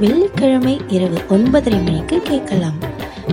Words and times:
வெள்ளிக்கிழமை 0.00 0.80
இரவு 0.88 1.18
ஒன்பதரை 1.28 1.84
மணிக்கு 1.84 2.20
கேட்கலாம். 2.22 2.78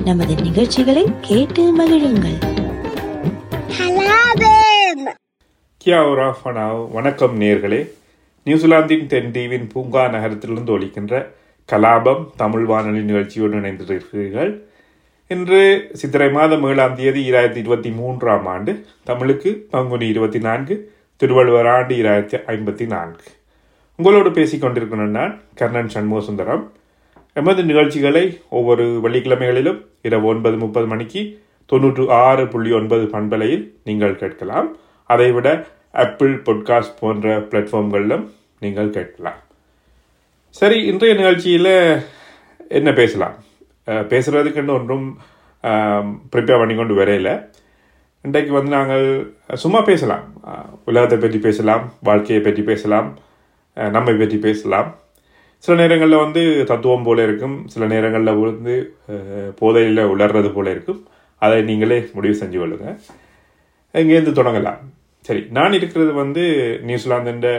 நமது 0.05 0.35
நிகழ்ச்சிகளை 0.35 1.05
கேட்டு 1.21 1.63
மகிழுங்கள். 1.79 2.37
கியா 5.85 5.99
ஒரா 6.11 6.91
வணக்கம் 6.91 7.41
நேர்களே. 7.41 7.89
நியூசிலாந்தின் 8.43 9.07
தென்தீவின் 9.07 9.69
பூங்கா 9.69 10.07
நகரத்திலிருந்து 10.07 10.79
ஒலிக்கின்ற 10.79 11.27
கலாபம் 11.71 12.25
தமிழ் 12.35 12.63
வானொலி 12.63 13.03
நிகழ்ச்சியோடு 13.03 13.57
இணைந்திருக்கிறீர்கள். 13.57 14.59
இன்று 15.27 15.89
சித்திரை 15.93 16.31
மாதம் 16.31 16.63
ஏழாம் 16.63 16.95
தேதி 16.95 17.31
இராயிரத்தி 17.31 17.57
இருபத்தி 17.57 17.91
மூன்றாம் 17.91 18.45
ஆண்டு 18.45 18.85
தமிழுக்கு 19.03 19.67
பங்குனி 19.69 20.07
இருபத்தி 20.07 20.39
நான்கு 20.39 20.93
திருவள்ளுவர் 21.15 21.67
ஆண்டு 21.67 21.95
இராயிரத்தி 21.95 22.39
ஐம்பத்தி 22.47 22.85
நான்கு. 22.85 23.23
உங்களோடு 23.99 24.29
பேசி 24.37 24.55
கொண்டிருக்கிறேன் 24.57 25.13
நான் 25.17 25.33
கர்ணன் 25.59 25.91
சண்முக 25.93 26.21
சுந்தரம் 26.27 26.63
எமது 27.39 27.61
நிகழ்ச்சிகளை 27.69 28.23
ஒவ்வொரு 28.57 28.85
வெள்ளிக்கிழமைகளிலும் 29.03 29.77
இரவு 30.07 30.25
ஒன்பது 30.31 30.57
முப்பது 30.63 30.87
மணிக்கு 30.93 31.21
தொன்னூற்று 31.69 32.03
ஆறு 32.23 32.43
புள்ளி 32.53 32.71
ஒன்பது 32.79 33.05
பண்பலையில் 33.13 33.63
நீங்கள் 33.87 34.19
கேட்கலாம். 34.21 34.67
அதைவிட 35.09 35.49
ஆப்பிள் 36.03 36.33
பொட்காஸ்ட் 36.47 36.99
போன்ற 37.01 37.35
பிளாட்ஃபார்ம்களிலும் 37.49 38.25
நீங்கள் 38.63 38.89
கேட்கலாம். 38.97 39.39
சரி 40.59 40.77
இன்றைய 40.91 41.13
நிகழ்ச்சியில் 41.21 41.73
என்ன 42.79 42.91
பேசலாம்? 43.01 43.35
பேசுகிறதுக்குன்னு 44.11 44.75
ஒன்றும் 44.79 45.07
ப்ரிப்பேர் 46.33 46.61
பண்ணி 46.61 46.75
கொண்டு 46.75 46.97
வரையில. 47.01 47.29
இன்றைக்கு 48.25 48.51
வந்து 48.57 48.71
நாங்கள் 48.77 49.07
சும்மா 49.63 49.81
பேசலாம். 49.91 50.25
உலகத்தை 50.89 51.19
பற்றி 51.23 51.41
பேசலாம் 51.47 51.85
வாழ்க்கையை 52.09 52.41
பற்றி 52.43 52.65
பேசலாம் 52.71 53.09
நம்மை 53.95 54.13
பற்றி 54.19 54.37
பேசலாம். 54.47 54.89
சில 55.65 55.75
நேரங்களில் 55.81 56.23
வந்து 56.23 56.41
தத்துவம் 56.71 57.05
போல 57.07 57.23
இருக்கும். 57.27 57.55
சில 57.73 57.83
நேரங்களில் 57.93 58.39
வந்து 58.41 58.75
போதையில் 59.59 60.03
உலர்றது 60.13 60.49
போல 60.57 60.67
இருக்கும். 60.75 61.01
அதை 61.41 61.57
நீங்களே 61.69 61.99
முடிவு 62.15 62.35
செஞ்சு 62.41 62.57
கொள்ளுங்க. 62.61 62.87
இங்கேருந்து 64.01 64.33
தொடங்கலாம். 64.39 64.79
சரி 65.27 65.41
நான் 65.57 65.75
இருக்கிறது 65.79 66.11
வந்து 66.23 66.43
நியூசிலாந்துன்ற 66.87 67.49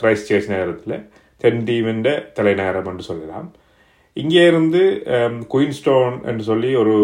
கிரைஸ்ட் 0.00 0.28
சர்ச் 0.30 0.50
நகரத்தில் 0.54 0.96
தென்தீவின்ற 1.44 2.08
தலைநகரம் 2.36 2.88
என்று 2.90 3.04
சொல்லலாம். 3.10 3.48
இங்கே 4.22 4.42
இருந்து 4.50 4.82
குயின்ஸ்டோன் 5.54 6.14
என்று 6.30 6.44
சொல்லி 6.50 6.70
ஒரு 6.82 6.94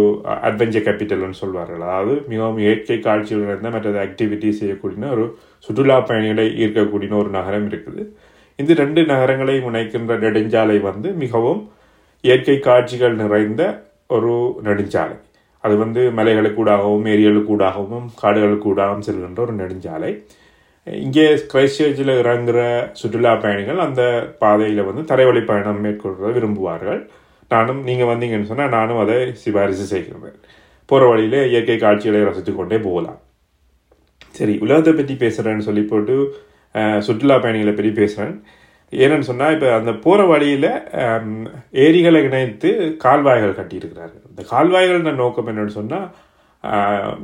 அட்வென்ச்சர் 0.48 0.87
கேபிட்டல்னு 0.87 1.41
சொல்வார்கள். 1.41 1.83
அதாவது 1.87 2.15
மிகவும் 2.33 2.61
இயற்கை 2.65 2.98
காட்சிகள் 3.06 3.45
நிறைந்த 3.47 3.70
மற்றது 3.75 3.98
ஆக்டிவிட்டி 4.05 4.50
செய்யக்கூடிய 4.61 5.11
ஒரு 5.17 5.25
சுற்றுலா 5.67 5.97
பயணிகளை 6.11 6.47
ஈர்க்கக்கூடிய 6.65 7.19
ஒரு 7.23 7.33
நகரம் 7.39 7.69
இருக்குது. 7.73 8.05
இந்த 8.62 8.72
ரெண்டு 8.82 9.02
நகரங்களை 9.12 9.56
இணைக்கின்ற 9.68 10.16
நெடுஞ்சாலை 10.24 10.78
வந்து 10.91 11.10
மிகவும் 11.22 11.62
இயற்கை 12.28 12.56
காட்சிகள் 12.69 13.20
நிறைந்த 13.22 13.62
ஒரு 14.16 14.32
நெடுஞ்சாலை. 14.66 15.16
அது 15.64 15.74
வந்து 15.82 16.02
மலைகளுக்கூடாகவும் 16.19 17.04
ஏரிகளுக்கூடாகவும் 17.12 18.06
காடுகளுக்கூடாகவும் 18.22 19.04
செல்கின்ற 19.06 19.41
ஒரு 19.46 19.54
நெடுஞ்சாலை. 19.62 20.12
இங்கே 21.06 21.27
கிரைஸ்ட் 21.50 22.00
இறங்குற 22.20 22.60
சுற்றுலா 23.00 23.32
பயணிகள் 23.44 23.81
அந்த 23.87 24.03
பாதையில் 24.41 24.87
வந்து 24.88 25.03
தரைவழி 25.10 25.42
பயணம் 25.50 25.82
மேற்கொள்வதை 25.84 26.31
விரும்புவார்கள். 26.38 27.03
நானும் 27.54 27.81
நீங்கள் 27.88 28.10
வந்தீங்கன்னு 28.10 28.50
சொன்னால் 28.50 28.75
நானும் 28.76 29.00
அதை 29.03 29.19
சிபாரிசு 29.42 29.87
செய்கிறேன். 29.92 30.38
போகிற 30.91 31.08
வழியில் 31.10 31.38
இயற்கை 31.50 31.76
காட்சிகளை 31.84 32.22
ரசித்து 32.28 32.53
கொண்டே 32.54 32.78
போகலாம். 32.87 33.20
சரி 34.38 34.54
உலகத்தை 34.64 34.92
பற்றி 34.92 35.14
பேசுகிறேன்னு 35.22 35.66
சொல்லி 35.69 35.84
போட்டு 35.92 36.16
சுற்றுலா 37.06 37.37
பயணிகளை 37.44 37.75
பற்றி 37.75 37.93
பேசுகிறேன் 38.00 38.37
ஏன்னு 38.93 39.28
சொன்னால் 39.28 39.55
இப்போ 39.55 39.69
அந்த 39.78 39.93
போகிற 40.05 40.25
வழியில் 40.33 40.71
ஏரிகளை 41.84 42.21
இணைத்து 42.28 42.71
கால்வாய்கள் 43.05 43.59
கட்டியிருக்கிறாரு. 43.60 44.15
இந்த 44.31 44.43
கால்வாய்கள் 44.53 45.21
நோக்கம் 45.22 45.49
என்னென்னு 45.53 45.78
சொன்னால் 45.78 46.09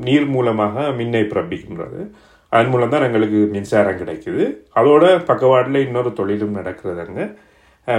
நீர் 0.06 0.26
மூலமாக 0.36 0.84
மின்னை 0.98 1.22
பிறப்பிக்கின்றது. 1.32 2.00
அதன் 2.52 2.70
மூலம் 2.72 2.92
தான் 2.94 3.06
எங்களுக்கு 3.08 3.40
மின்சாரம் 3.54 4.00
கிடைக்குது. 4.00 4.44
அதோட 4.80 5.04
பக்கவாட்டில் 5.30 5.84
இன்னொரு 5.86 6.10
தொழிலும் 6.20 6.56
நடக்கிறது 6.58 7.00
அங்கே. 7.06 7.26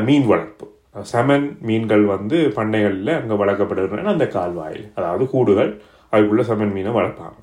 மீன் 0.08 0.26
வளர்ப்பு. 0.32 0.66
செமன் 1.12 1.46
மீன்கள் 1.68 2.06
வந்து 2.16 2.38
பண்ணைகளில் 2.58 3.14
அங்கே 3.20 3.36
வளர்க்கப்படுகின்றன. 3.44 4.14
அந்த 4.16 4.28
கால்வாயில் 4.38 4.86
அதாவது 4.98 5.26
கூடுகள் 5.36 5.72
அதுக்குள்ளே 6.14 6.46
செமன் 6.50 6.74
மீனை 6.78 6.94
வளர்ப்பாங்க. 7.00 7.38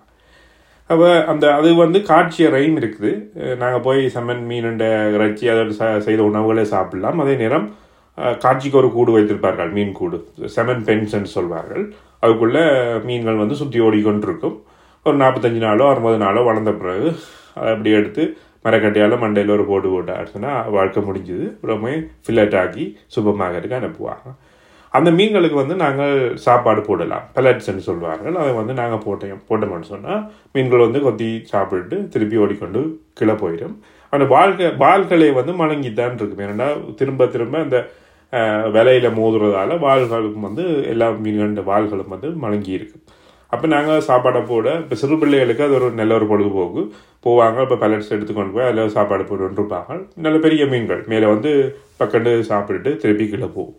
அப்போ 0.89 1.25
அந்த 1.25 1.55
அது 1.55 1.75
வந்து 1.75 2.03
காட்சி 2.03 2.45
அறையும் 2.45 2.79
இருக்குது. 2.79 3.35
நாங்கள் 3.57 3.81
போய் 3.81 4.07
செம்மன் 4.07 4.45
மீனுண்ட 4.51 5.15
இறைச்சி 5.15 5.49
அதோட 5.49 5.73
ச- 5.79 5.99
செய்த 5.99 6.23
உணவுகளை 6.23 6.65
சாப்பிடலாம். 6.65 7.19
அதே 7.19 7.35
நேரம் 7.35 7.75
காட்சிக்கு 8.39 8.79
ஒரு 8.79 8.93
கூடு 8.93 9.19
வைத்திருப்பார்கள் 9.19 9.73
மீன் 9.73 9.93
கூடு. 9.93 10.29
செமன் 10.41 10.85
பென்ஸ் 10.85 11.23
சொல்வார்கள். 11.23 11.93
அதுக்குள்ளே 12.21 12.63
மீன்கள் 13.05 13.35
வந்து 13.35 13.55
சுற்றி 13.55 13.81
ஓடிக்கொண்டிருக்கும். 13.81 14.63
ஒரு 15.05 15.17
நாற்பத்தஞ்சு 15.17 15.65
நாளோ 15.67 15.89
அறுபது 15.89 16.17
நாளோ 16.19 16.41
வளர்ந்த 16.43 16.73
பிறகு 16.73 17.13
அதை 17.55 17.71
அப்படி 17.71 17.91
எடுத்து 17.91 18.37
மரக்கட்டையால் 18.65 19.19
மண்டையில் 19.19 19.51
ஒரு 19.51 19.65
போட்டு 19.65 19.89
போட்டு 19.89 20.13
அடிச்சுன்னா 20.13 20.71
வாழ்க்கை 20.71 21.03
முடிஞ்சுது. 21.03 21.57
ரொம்ப 21.63 21.91
ஃபில்லட் 22.27 22.61
ஆக்கி 22.61 22.99
சூப்பர் 23.07 23.35
மார்க்கெட்டுக்கு 23.35 23.73
அனுப்புவாங்க. 23.73 24.35
அந்த 24.97 25.11
மீன்களுக்கு 25.19 25.57
வந்து 25.63 25.75
நாங்கள் 25.85 26.17
சாப்பாடு 26.47 26.81
போடலாம். 26.89 27.25
பெலட்ஸ்ன்னு 27.37 27.87
சொல்லுவார்கள். 27.89 28.37
அதை 28.43 28.53
வந்து 28.61 28.75
நாங்கள் 28.81 29.05
போட்டோம் 29.07 29.43
போட்டோம்னு 29.51 29.91
சொன்னால் 29.93 30.23
மீன்கள் 30.57 30.87
வந்து 30.87 31.01
கொத்தி 31.07 31.31
சாப்பிட்டு 31.53 31.99
திருப்பி 32.15 32.37
ஓடிக்கொண்டு 32.45 32.83
கீழே 33.21 33.37
போயிடும். 33.45 33.77
அந்த 34.13 34.25
வாழ்க்கை 34.35 34.67
வாள்களை 34.85 35.29
வந்து 35.39 35.55
மலங்கித்தான் 35.63 36.19
இருக்கும். 36.21 36.43
ஏன்னா 36.49 36.69
திரும்ப 37.01 37.27
திரும்ப 37.37 37.59
அந்த 37.67 37.79
விலையில் 38.75 38.75
விலையில 38.77 39.09
மோதுறதால 39.19 39.77
வாள்களுக்கும் 39.85 40.47
வந்து 40.49 40.65
எல்லா 40.93 41.07
மீன்கள 41.25 41.63
வாள்களும் 41.69 42.13
வந்து 42.15 42.29
மலங்கி 42.45 42.73
இருக்கு 42.79 42.99
அப்போ 43.55 43.67
நாங்கள் 43.73 44.05
சாப்பாடை 44.07 44.41
போட 44.49 44.69
இப்போ 44.83 44.95
சிறு 45.01 45.17
பிள்ளைகளுக்கு 45.21 45.65
அது 45.67 45.75
ஒரு 45.79 45.89
நல்ல 45.99 46.13
ஒரு 46.19 46.27
பொழுதுபோக்கு. 46.31 46.83
போவாங்க 47.27 47.59
இப்போ 47.67 47.77
பலட்ஸ் 47.83 48.13
எடுத்துக்கொண்டு 48.15 48.55
போய் 48.55 48.67
அதில் 48.69 48.95
சாப்பாடு 48.97 49.25
போட்டுருப்பாங்க 49.29 49.99
நல்ல 50.25 50.37
பெரிய 50.47 50.63
மீன்கள். 50.73 51.03
மேலே 51.13 51.27
வந்து 51.35 51.53
பக்கண்டு 52.01 52.33
சாப்பிட்டுட்டு 52.51 52.93
திருப்பி 53.03 53.27
கீழே 53.31 53.49
போகும். 53.59 53.79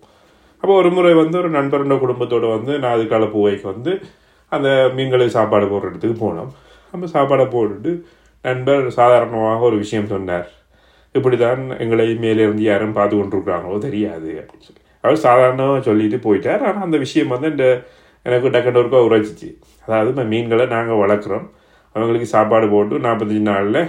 அப்போ 0.62 0.73
ஒரு 0.81 0.90
முறை 0.95 1.12
வந்து 1.22 1.35
ஒரு 1.41 1.50
நண்பரோட 1.57 1.95
குடும்பத்தோடு 2.03 2.47
வந்து 2.56 2.72
நான் 2.84 2.95
அதுக்கால 2.97 3.25
பூவைக்கு 3.34 3.66
வந்து 3.73 3.91
அந்த 4.51 4.69
மீன்களுக்கு 4.97 5.35
சாப்பாடு 5.38 5.66
போடுற 5.72 5.90
இடத்துக்கு 5.91 6.18
போனோம். 6.25 6.51
நம்ம 6.94 7.09
சாப்பாடை 7.16 7.45
போட்டுட்டு 7.56 7.91
நண்பர் 8.45 8.84
சாதாரணமாக 9.00 9.66
ஒரு 9.69 9.78
விஷயம் 9.84 10.12
சொன்னார். 10.13 10.47
இப்படி 11.16 11.38
தான் 11.45 11.62
எங்களை 11.84 12.06
மேலேருந்து 12.25 12.63
யாரும் 12.69 12.97
பார்த்து 12.97 13.16
கொண்டிருக்கிறாங்களோ 13.19 13.78
தெரியாது 13.88 14.29
அப்படின்னு 14.41 14.66
சொல்லி. 14.68 14.81
அவர் 15.03 15.23
சாதாரணமாக 15.28 15.81
சொல்லிட்டு 15.88 16.18
போயிட்டார். 16.25 16.63
ஆனால் 16.68 16.85
அந்த 16.88 16.97
விஷயம் 17.06 17.34
வந்து 17.35 17.50
இந்த 17.53 17.66
எனக்கு 18.25 18.51
டக்குன்னு 18.56 18.79
ஒருக்கா 18.81 19.00
உரைச்சிச்சு. 19.07 19.50
அதாவது 19.85 20.09
இப்போ 20.13 20.25
மீன்களை 20.34 20.66
நாங்கள் 20.75 21.01
வளர்க்குறோம். 21.03 21.45
அவங்களுக்கு 21.95 22.28
சாப்பாடு 22.35 22.66
போட்டு 22.74 22.95
நாற்பத்தஞ்சு 23.06 23.44
நாளில் 23.51 23.81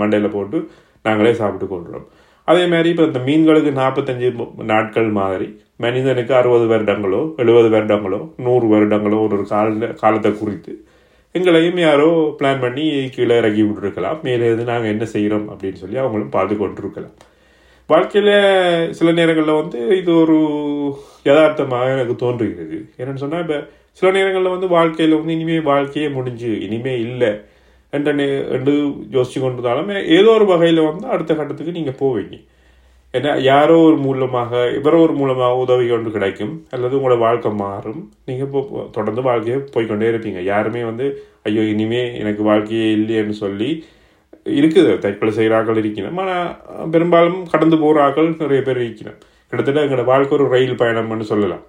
மண்டையில் 0.00 0.34
போட்டு 0.36 0.58
நாங்களே 1.06 1.32
சாப்பிட்டு 1.40 1.66
கொள்கிறோம் 1.72 2.06
அதே 2.48 2.64
மாதிரி 2.72 2.88
இப்போ 2.92 3.04
இந்த 3.10 3.20
மீன்களுக்கு 3.28 3.70
நாற்பத்தஞ்சு 3.80 4.28
நாட்கள் 4.72 5.08
மாதிரி 5.20 5.48
மனிதனுக்கு 5.78 6.34
அறுபது 6.34 6.64
வருடங்களோ 6.64 7.34
எழுபது 7.36 7.68
வருடங்களோ 7.70 8.30
நூறு 8.36 8.66
வருடங்களோ 8.66 9.22
ஒரு 9.22 9.46
கால 9.46 9.86
காலத்தை 9.86 10.38
குறித்து. 10.38 10.84
எங்களையும் 11.32 11.80
யாரோ 11.80 12.34
பிளான் 12.38 12.60
பண்ணி 12.60 13.08
கீழே 13.08 13.36
இறக்கி 13.36 13.62
விட்டுருக்கலாம். 13.62 14.22
மேலே 14.22 14.44
இருந்து 14.44 14.64
நாங்கள் 14.64 14.90
என்ன 14.90 15.04
செய்கிறோம் 15.04 15.50
அப்படின்னு 15.50 15.72
சொல்லி 15.72 15.96
அவங்களும் 15.96 16.28
பார்த்து 16.28 16.56
கொண்டிருக்கலாம் 16.56 17.14
வாழ்க்கையில் 17.86 18.92
சில 18.92 19.12
நேரங்களில் 19.12 19.60
வந்து 19.60 19.96
இது 19.96 20.20
ஒரு 20.20 20.38
யதார்த்தமாக 21.24 21.92
எனக்கு 21.92 22.16
தோன்றுகிறது. 22.16 22.88
என்னென்னு 22.98 23.14
சொன்னால் 23.14 23.40
இப்போ 23.40 23.68
சில 23.92 24.12
நேரங்களில் 24.12 24.48
வந்து 24.48 24.68
வாழ்க்கையில் 24.68 25.16
வந்து 25.16 25.32
இனிமேல் 25.32 25.62
வாழ்க்கையே 25.62 26.08
முடிஞ்சு 26.08 26.60
இனிமேல் 26.60 27.00
இல்லை 27.00 27.40
என்ற 27.90 28.14
நே- 28.14 28.48
என்று 28.48 28.72
யோசிச்சு 29.12 29.38
கொண்டிருந்தாலுமே 29.38 30.06
ஏதோ 30.06 30.30
ஒரு 30.30 30.44
வகையில் 30.44 30.80
வந்து 30.80 31.06
அடுத்த 31.06 31.34
கட்டத்துக்கு 31.34 31.72
நீங்கள் 31.72 31.98
போவீங்க. 32.00 32.46
ஏன்னா 33.16 33.30
யாரோ 33.50 33.76
ஒரு 33.88 33.98
மூலமாக 34.06 34.50
இவரோ 34.78 34.98
ஒரு 35.04 35.14
மூலமாக 35.20 35.60
உதவி 35.62 35.84
கொண்டு 35.90 36.10
கிடைக்கும் 36.16 36.52
அல்லது 36.74 36.96
உங்களோட 36.98 37.16
வாழ்க்கை 37.26 37.50
மாறும். 37.62 38.02
நீங்கள் 38.28 38.46
இப்போ 38.48 38.82
தொடர்ந்து 38.96 39.22
வாழ்க்கையை 39.28 39.58
போய்க்கொண்டே 39.74 40.10
இருப்பீங்க. 40.12 40.40
யாருமே 40.52 40.82
வந்து 40.90 41.06
ஐயோ 41.48 41.62
இனிமே 41.72 42.02
எனக்கு 42.22 42.42
வாழ்க்கையே 42.50 42.88
இல்லையேன்னு 42.98 43.36
சொல்லி 43.44 43.70
இருக்குது. 44.58 44.92
தற்கொலை 45.04 45.32
செய்கிற 45.38 45.56
ஆக்கள் 45.60 45.80
இருக்கணும் 45.82 46.20
ஆனால் 46.24 46.46
பெரும்பாலும் 46.94 47.40
கடந்து 47.54 47.78
போகிற 47.84 48.04
ஆக்கள் 48.06 48.30
நிறைய 48.44 48.60
பேர் 48.68 48.84
இருக்கணும் 48.84 49.18
கிட்டத்தட்ட 49.50 49.84
எங்களோட 49.86 50.04
வாழ்க்கை 50.12 50.34
ஒரு 50.38 50.46
ரயில் 50.54 50.80
பயணம்னு 50.82 51.30
சொல்லலாம். 51.32 51.64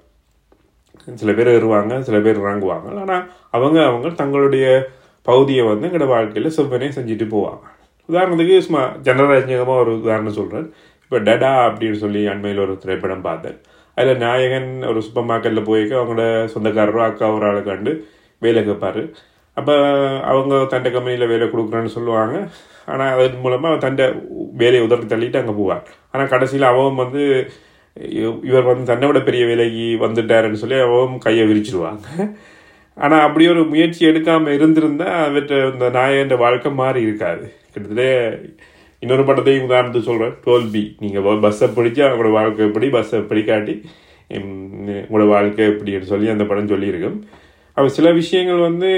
சில 1.22 1.32
பேர் 1.40 1.56
வருவாங்க 1.58 1.94
சில 2.08 2.18
பேர் 2.26 2.44
இறங்குவாங்க. 2.44 2.88
ஆனால் 3.04 3.24
அவங்க 3.58 3.78
அவங்க 3.90 4.08
தங்களுடைய 4.22 4.66
பகுதியை 5.28 5.64
வந்து 5.72 5.88
எங்களோட 5.88 6.08
வாழ்க்கையில் 6.16 6.56
செவ்வனே 6.58 6.90
செஞ்சுட்டு 6.98 7.26
போவாங்க. 7.36 7.66
உதாரணத்துக்கு 8.10 8.56
சும்மா 8.66 8.84
ஜனரஞ்சகமாக 9.08 9.82
ஒரு 9.84 9.92
உதாரணம் 10.04 10.38
சொல்கிறேன் 10.38 10.68
இப்போ 11.10 11.20
டடா 11.28 11.52
அப்படின்னு 11.68 12.00
சொல்லி 12.02 12.22
அண்மையில் 12.32 12.64
ஒரு 12.64 12.74
திரைப்படம் 12.82 13.24
பார்த்தேன். 13.28 13.56
அதில் 13.98 14.20
நாயகன் 14.24 14.68
ஒரு 14.90 15.00
சூப்பர் 15.06 15.26
மார்க்கெட்டில் 15.30 15.68
போய்க்க 15.70 16.02
அவங்களோட 16.02 16.26
சொந்தக்காரரோ 16.54 17.02
அக்கா 17.06 17.28
ஒரு 17.38 17.46
ஆளை 17.48 17.62
கண்டு 17.70 17.92
வேலை 18.42 18.62
கேட்பார் 18.68 19.00
அப்போ 19.58 19.76
அவங்க 20.32 20.60
தண்டை 20.74 20.90
கம்பெனியில் 20.92 21.32
வேலை 21.32 21.46
கொடுக்குறேன்னு 21.54 21.96
சொல்லுவாங்க. 21.96 22.36
ஆனால் 22.92 23.12
அதன் 23.16 23.42
மூலமாக 23.46 23.82
தண்டை 23.86 24.06
வேலையை 24.62 24.84
உதறி 24.86 25.08
தள்ளிட்டு 25.14 25.42
அங்கே 25.42 25.56
போவார் 25.62 25.84
ஆனால் 26.12 26.32
கடைசியில் 26.34 26.70
அவன் 26.72 27.02
வந்து 27.04 27.24
இவர் 28.50 28.70
வந்து 28.72 28.86
தன்னை 28.92 29.08
விட 29.10 29.20
பெரிய 29.30 29.44
வேலைக்கு 29.52 29.86
வந்துட்டாருன்னு 30.06 30.62
சொல்லி 30.64 30.80
அவன் 30.88 31.20
கையை 31.28 31.46
விரிச்சிருவாங்க. 31.50 32.06
ஆனால் 32.98 33.26
அப்படி 33.28 33.46
ஒரு 33.54 33.64
முயற்சி 33.74 34.02
எடுக்காமல் 34.12 34.56
இருந்திருந்தா 34.58 35.10
அவற்ற 35.28 35.58
இந்த 35.74 35.88
நாயன்ற 35.98 36.38
வாழ்க்கை 36.46 36.72
மாறி 36.82 37.02
இருக்காது. 37.08 37.46
கிட்டத்தட்ட 37.74 38.06
இன்னொரு 39.04 39.24
படத்தையும் 39.30 39.68
உதாரணத்துக்கு 39.68 40.10
சொல்கிறேன் 40.12 40.38
தோல்வி 40.46 40.84
நீங்கள் 41.04 41.42
பஸ்ஸை 41.46 41.68
பிடிச்சா 41.78 42.06
அவங்களோட 42.08 42.32
வாழ்க்கை 42.40 42.64
எப்படி 42.70 42.88
பஸ்ஸை 42.96 43.20
பிடிக்காட்டி 43.30 43.76
உங்களோட 44.32 45.28
வாழ்க்கை 45.36 45.64
எப்படின்னு 45.72 46.10
சொல்லி 46.14 46.28
அந்த 46.34 46.44
படம் 46.50 46.72
சொல்லியிருக்கும். 46.74 47.20
அப்போ 47.78 47.90
சில 47.98 48.08
விஷயங்கள் 48.20 48.66
வந்து 48.68 48.90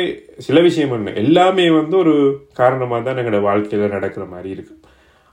சில 0.46 0.58
விஷயம் 0.68 0.94
என்ன 0.96 1.14
எல்லாமே 1.24 1.66
வந்து 1.80 1.96
ஒரு 2.04 2.14
காரணமாக 2.60 3.02
தான் 3.06 3.20
எங்களோட 3.22 3.42
வாழ்க்கையில் 3.50 3.94
நடக்கிற 3.96 4.24
மாதிரி 4.34 4.50
இருக்கு. 4.56 4.74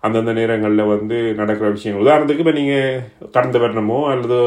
அந்தந்த 0.03 0.33
நேரங்களில் 0.39 0.91
வந்து 0.95 1.17
நடக்கிற 1.41 1.69
விஷயங்கள். 1.77 2.05
உதாரணத்துக்கு 2.05 2.45
இப்போ 2.45 2.55
நீங்கள் 2.61 3.31
கடந்த 3.37 3.57
வருடமோ 3.65 3.99
அல்லது 4.13 4.39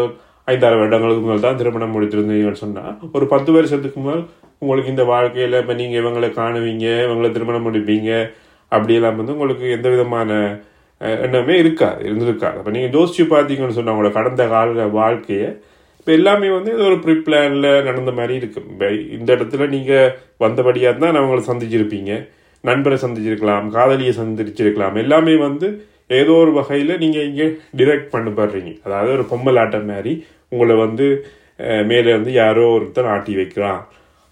ஐந்தாறு 0.47 0.77
வருடங்களுக்கு 0.81 1.24
முதல் 1.25 1.45
தான் 1.47 1.59
திருமணம் 1.62 1.94
முடித்திருந்தீங்கன்னு 1.95 2.62
சொன்னால் 2.63 2.94
ஒரு 3.17 3.25
பத்து 3.33 3.51
வருஷத்துக்கு 3.57 4.00
முதல் 4.06 4.24
உங்களுக்கு 4.62 4.94
இந்த 4.94 5.03
வாழ்க்கையில் 5.13 5.59
இப்போ 5.62 5.75
நீங்கள் 5.81 6.01
இவங்களை 6.01 6.29
காணுவீங்க 6.39 6.88
இவங்களை 7.07 7.29
திருமணம் 7.35 7.67
முடிப்பீங்க 7.67 8.12
அப்படியெல்லாம் 8.75 9.19
வந்து 9.19 9.35
உங்களுக்கு 9.35 9.65
எந்த 9.77 9.88
விதமான 9.95 10.31
எண்ணமே 11.25 11.56
இருக்காது 11.63 12.01
இருந்திருக்காது. 12.07 12.57
அப்போ 12.59 12.71
நீங்கள் 12.75 12.95
யோசிச்சு 12.97 13.23
பார்த்தீங்கன்னு 13.35 13.77
சொன்னால் 13.77 13.95
உங்களோட 13.95 14.13
கடந்த 14.18 14.44
கால 14.53 14.88
வாழ்க்கையை 15.00 15.50
இப்போ 16.00 16.12
எல்லாமே 16.18 16.47
வந்து 16.57 16.69
இது 16.75 16.83
ஒரு 16.89 16.97
ப்ரீ 17.03 17.13
பிளானில் 17.25 17.68
நடந்த 17.88 18.12
மாதிரி 18.19 18.33
இருக்கும் 18.41 18.69
இந்த 19.18 19.29
இடத்துல 19.35 19.65
நீங்கள் 19.73 20.13
வந்தபடியாக 20.44 21.01
தான் 21.03 21.19
அவங்களை 21.19 21.41
சந்திச்சிருப்பீங்க. 21.50 22.12
நண்பரை 22.69 22.97
சந்திச்சிருக்கலாம் 23.03 23.68
காதலியை 23.75 24.13
சந்திச்சிருக்கலாம். 24.19 24.95
எல்லாமே 25.03 25.35
வந்து 25.47 25.67
ஏதோ 26.19 26.33
ஒரு 26.44 26.51
வகையில் 26.59 26.94
நீங்கள் 27.03 27.27
இங்கே 27.29 27.47
டிரெக்ட் 27.79 28.09
பண்ணப்படுறீங்க. 28.15 28.71
அதாவது 28.85 29.12
ஒரு 29.17 29.25
பொம்மல் 29.31 29.59
ஆட்டம் 29.63 29.89
மாதிரி 29.94 30.13
உங்களை 30.53 30.75
வந்து 30.85 31.07
மேலே 31.91 32.09
வந்து 32.17 32.31
யாரோ 32.41 32.63
ஒருத்தர் 32.77 33.12
ஆட்டி 33.13 33.33
வைக்கிறான் 33.39 33.81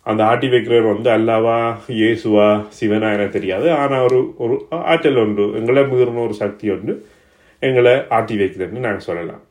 அந்த 0.05 0.21
ஆட்டி 0.29 0.47
வைக்கிறவர் 0.53 0.93
வந்து 0.93 1.09
அல்லாவா 1.15 1.57
இயேசுவா 1.99 2.47
சிவனா 2.77 3.09
என 3.15 3.27
தெரியாது. 3.35 3.67
ஆனால் 3.81 4.05
ஒரு 4.07 4.19
ஒரு 4.43 4.55
ஆற்றல் 4.91 5.21
ஒன்று 5.23 5.45
எங்களை 5.59 5.83
மீறின 5.91 6.23
ஒரு 6.27 6.35
சக்தி 6.43 6.71
ஒன்று 6.75 6.93
எங்களை 7.67 7.93
ஆட்டி 8.17 8.35
வைக்கிறதுன்னு 8.41 8.85
நாங்கள் 8.87 9.07
சொல்லலாம். 9.09 9.43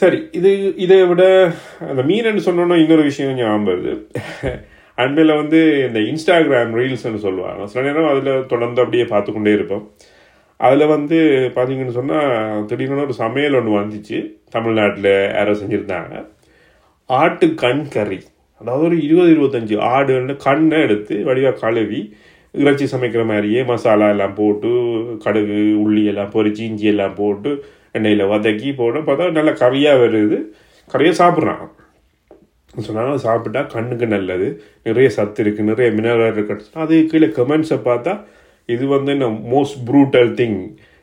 சரி 0.00 0.18
இது 0.38 0.50
இதை 0.84 0.98
விட 1.08 1.22
அந்த 1.90 2.02
மீனன்னு 2.10 2.46
சொன்னோன்னா 2.48 2.76
இன்னொரு 2.82 3.02
விஷயம் 3.08 3.38
ஞாபகம் 3.38 3.68
வருது. 3.70 3.94
அண்மையில் 5.02 5.38
வந்து 5.40 5.58
இந்த 5.86 5.98
இன்ஸ்டாகிராம் 6.10 6.72
ரீல்ஸ்னு 6.78 7.20
சொல்லுவாங்க. 7.26 7.66
சில 7.72 7.84
நேரம் 7.86 8.10
அதில் 8.12 8.46
தொடர்ந்து 8.52 8.82
அப்படியே 8.82 9.04
பார்த்து 9.12 9.30
கொண்டே 9.32 9.52
இருப்போம். 9.58 9.84
அதில் 10.66 10.92
வந்து 10.94 11.18
பார்த்தீங்கன்னு 11.54 11.98
சொன்னால் 11.98 12.64
திடீர்னு 12.70 13.06
ஒரு 13.06 13.16
சமையல் 13.22 13.56
ஒன்று 13.60 13.78
வந்துச்சு. 13.80 14.18
தமிழ்நாட்டில் 14.56 15.12
யாரோ 15.38 15.52
செஞ்சுருந்தாங்க. 15.62 16.14
ஆட்டு 17.20 17.48
கண் 17.64 17.84
கறி. 17.94 18.20
அதாவது 18.60 18.84
ஒரு 18.84 18.96
இருபது 19.06 19.30
இருபத்தஞ்சி 19.34 19.76
ஆடு 19.94 20.36
கண்ணை 20.46 20.78
எடுத்து 20.86 21.14
வடிவாக 21.28 21.60
கழுவி 21.64 22.00
இறைச்சி 22.54 22.86
சமைக்கிற 22.92 23.22
மாதிரியே 23.24 23.60
மசாலா 23.64 24.06
எல்லாம் 24.14 24.34
போட்டு 24.34 24.70
கடுகு 25.24 25.58
உள்ளி 25.84 26.02
எல்லாம் 26.12 26.32
பொறிச்சி 26.34 26.62
இஞ்சி 26.70 26.86
எல்லாம் 26.92 27.14
போட்டு 27.14 27.50
எண்ணெயில் 27.98 28.30
வதக்கி 28.32 28.70
போட்டு 28.80 29.00
பார்த்தா 29.08 29.28
நல்லா 29.36 29.52
கறியாக 29.62 30.00
வருது. 30.02 30.38
கறியாக 30.90 31.16
சாப்பிட்றான். 31.20 31.62
சொன்னாங்க 32.74 33.14
சாப்பிட்டா 33.26 33.60
கண்ணுக்கு 33.74 34.06
நல்லது. 34.06 34.48
நிறைய 34.82 35.08
சத்து 35.16 35.40
இருக்குது 35.44 35.70
நிறைய 35.70 35.88
மினரல் 35.98 36.32
இருக்கு. 36.34 36.56
அது 36.82 36.96
கீழே 37.12 37.28
கமெண்ட்ஸை 37.38 37.78
பார்த்தா 37.88 38.12
இது 38.68 38.84
வந்து 38.86 39.10
என்ன 39.16 39.28
most 39.54 39.78
brutal 39.88 40.30
thing 40.40 40.58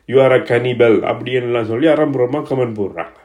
you 0.08 0.18
are 0.26 0.36
a 0.38 0.40
cannibal 0.52 0.98
அப்படின்லாம் 1.10 1.70
சொல்லி 1.72 1.88
அரம்புறமாக 1.94 2.46
கமெண்ட் 2.50 2.78
போடுறாங்க. 2.80 3.16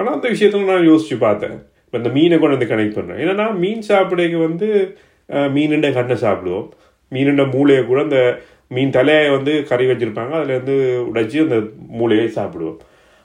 ஆனால் 0.00 0.14
அந்த 0.14 0.26
விஷயத்தில் 0.34 0.70
நான் 0.72 0.88
யோசித்து 0.92 1.18
பார்த்தேன். 1.26 1.58
இப்போ 1.86 1.98
இந்த 1.98 2.08
மீனை 2.08 2.38
கொண்டு 2.38 2.58
வந்து 2.58 2.74
கனெக்ட் 2.74 3.04
பண்ணுறேன் 3.04 3.18
ஏன்னா 3.18 3.54
மீன் 3.54 3.82
சாப்பிடைக்கு 3.88 4.36
வந்து 4.40 4.96
மீனுண்ட 5.32 5.92
கண்ணை 5.92 6.16
சாப்பிடுவோம். 6.16 6.68
மீனுண்ட 7.10 7.52
மூளையை 7.52 7.84
கூட 7.84 8.02
அந்த 8.02 8.38
மீன் 8.68 8.90
தலையை 8.90 9.30
வந்து 9.30 9.64
கறி 9.64 9.86
வச்சிருப்பாங்க. 9.86 10.34
அதுலேருந்து 10.40 10.76
உடைச்சி 11.12 11.40
அந்த 11.40 11.60
மூளையை 11.88 12.30
சாப்பிடுவோம். 12.34 12.76